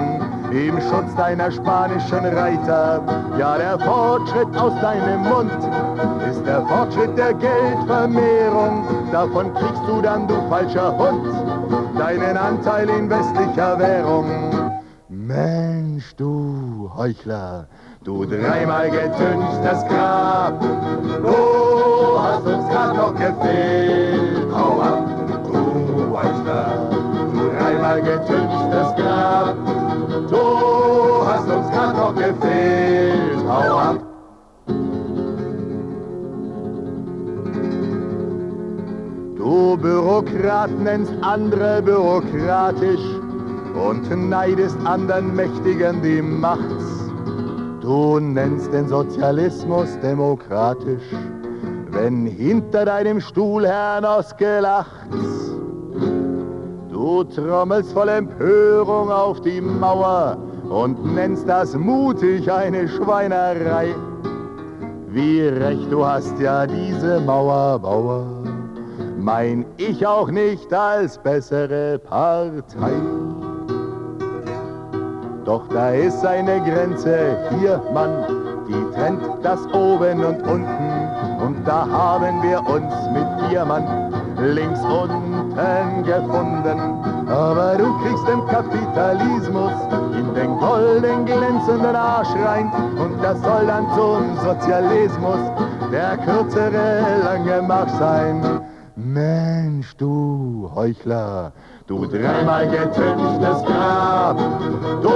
Im 0.51 0.81
Schutz 0.81 1.15
deiner 1.17 1.53
spanischen 1.53 2.25
Reiter. 2.25 3.01
Ja, 3.39 3.57
der 3.57 3.79
Fortschritt 3.79 4.57
aus 4.57 4.73
deinem 4.81 5.23
Mund 5.23 5.53
ist 6.29 6.45
der 6.45 6.67
Fortschritt 6.67 7.17
der 7.17 7.35
Geldvermehrung. 7.35 8.85
Davon 9.13 9.55
kriegst 9.55 9.83
du 9.87 10.03
dann, 10.03 10.27
du 10.27 10.35
falscher 10.49 10.99
Hund, 10.99 11.25
deinen 11.97 12.37
Anteil 12.37 12.89
in 12.89 13.09
westlicher 13.09 13.79
Währung. 13.79 14.50
Mensch, 15.31 16.17
du 16.17 16.91
Heuchler, 16.97 17.69
du 18.03 18.27
dreimal 18.27 18.91
getünchtes 18.91 19.85
Grab, 19.89 20.61
du 20.61 22.19
hast 22.19 22.45
uns 22.45 22.69
grad 22.69 22.97
noch 22.97 23.15
gefehlt. 23.15 24.49
Hau 24.53 24.81
ab, 24.81 25.07
du 25.47 26.17
Heuchler, 26.17 26.91
du 27.33 27.41
dreimal 27.57 28.03
getünchtes 28.03 28.89
Grab, 28.97 29.55
du 30.29 31.27
hast 31.29 31.49
uns 31.49 31.71
grad 31.71 31.95
noch 31.95 32.15
gefehlt. 32.17 33.45
Hau 33.49 33.79
ab. 33.79 33.99
Du 39.37 39.77
Bürokrat 39.77 40.71
nennst 40.81 41.13
andere 41.23 41.83
bürokratisch 41.83 43.20
und 43.89 44.29
neidest 44.29 44.77
anderen 44.85 45.35
Mächtigen 45.35 46.03
die 46.03 46.23
Macht. 46.23 46.61
Du 47.81 48.21
nennst 48.21 48.73
den 48.73 48.89
Sozialismus 48.89 49.99
demokratisch, 50.01 51.03
wenn 51.91 52.27
hinter 52.27 52.85
deinem 52.85 53.21
Stuhl 53.21 53.67
Herrn 53.67 54.05
ausgelacht. 54.05 55.09
Du 56.91 57.25
trommelst 57.25 57.93
voll 57.93 58.09
Empörung 58.09 59.11
auf 59.11 59.41
die 59.41 59.61
Mauer 59.61 60.37
und 60.69 61.15
nennst 61.15 61.49
das 61.49 61.75
mutig 61.75 62.51
eine 62.53 62.87
Schweinerei. 62.87 63.95
Wie 65.09 65.41
recht 65.41 65.91
du 65.91 66.07
hast 66.07 66.39
ja 66.39 66.67
diese 66.67 67.21
Mauerbauer, 67.21 68.25
mein 69.19 69.65
ich 69.77 70.07
auch 70.07 70.31
nicht 70.31 70.73
als 70.73 71.19
bessere 71.19 71.99
Partei. 71.99 72.93
Doch 75.51 75.67
da 75.69 75.91
ist 75.91 76.25
eine 76.25 76.61
Grenze, 76.61 77.37
hier, 77.59 77.83
Mann, 77.93 78.25
die 78.69 78.95
trennt 78.95 79.21
das 79.43 79.59
oben 79.75 80.25
und 80.25 80.41
unten. 80.43 81.45
Und 81.45 81.67
da 81.67 81.89
haben 81.91 82.41
wir 82.45 82.61
uns 82.61 82.95
mit 83.13 83.51
dir, 83.51 83.65
Mann, 83.65 83.85
links 84.39 84.79
unten 84.85 86.05
gefunden. 86.05 86.79
Aber 87.29 87.75
du 87.77 87.99
kriegst 87.99 88.29
den 88.29 88.47
Kapitalismus 88.47 89.73
in 90.17 90.33
den 90.35 90.57
golden 90.57 91.25
glänzenden 91.25 91.97
Arsch 91.97 92.33
rein. 92.47 92.71
Und 92.97 93.21
das 93.21 93.43
soll 93.43 93.67
dann 93.67 93.89
zum 93.97 94.37
Sozialismus 94.45 95.41
der 95.91 96.17
kürzere 96.19 97.25
lange 97.25 97.61
Marsch 97.61 97.99
sein. 97.99 98.61
Mensch, 98.95 99.97
du 99.97 100.71
Heuchler, 100.77 101.51
du 101.91 102.07
dreimal 102.07 102.69
getünchtes 102.69 103.65
Grab, 103.67 104.39
du 105.03 105.11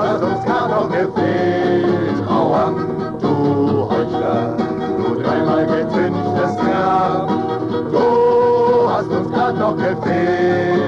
hast 0.00 0.22
uns 0.22 0.42
grad 0.42 0.70
noch 0.70 0.88
gefehlt. 0.88 2.26
Ab, 2.26 2.74
du 3.20 3.88
Heuchler, 3.90 4.56
du 4.96 5.22
dreimal 5.22 5.66
getünchtes 5.66 6.56
Grab, 6.56 7.28
du 7.90 8.88
hast 8.88 9.10
uns 9.10 9.30
grad 9.30 9.58
noch 9.58 9.76
gefehlt. 9.76 10.81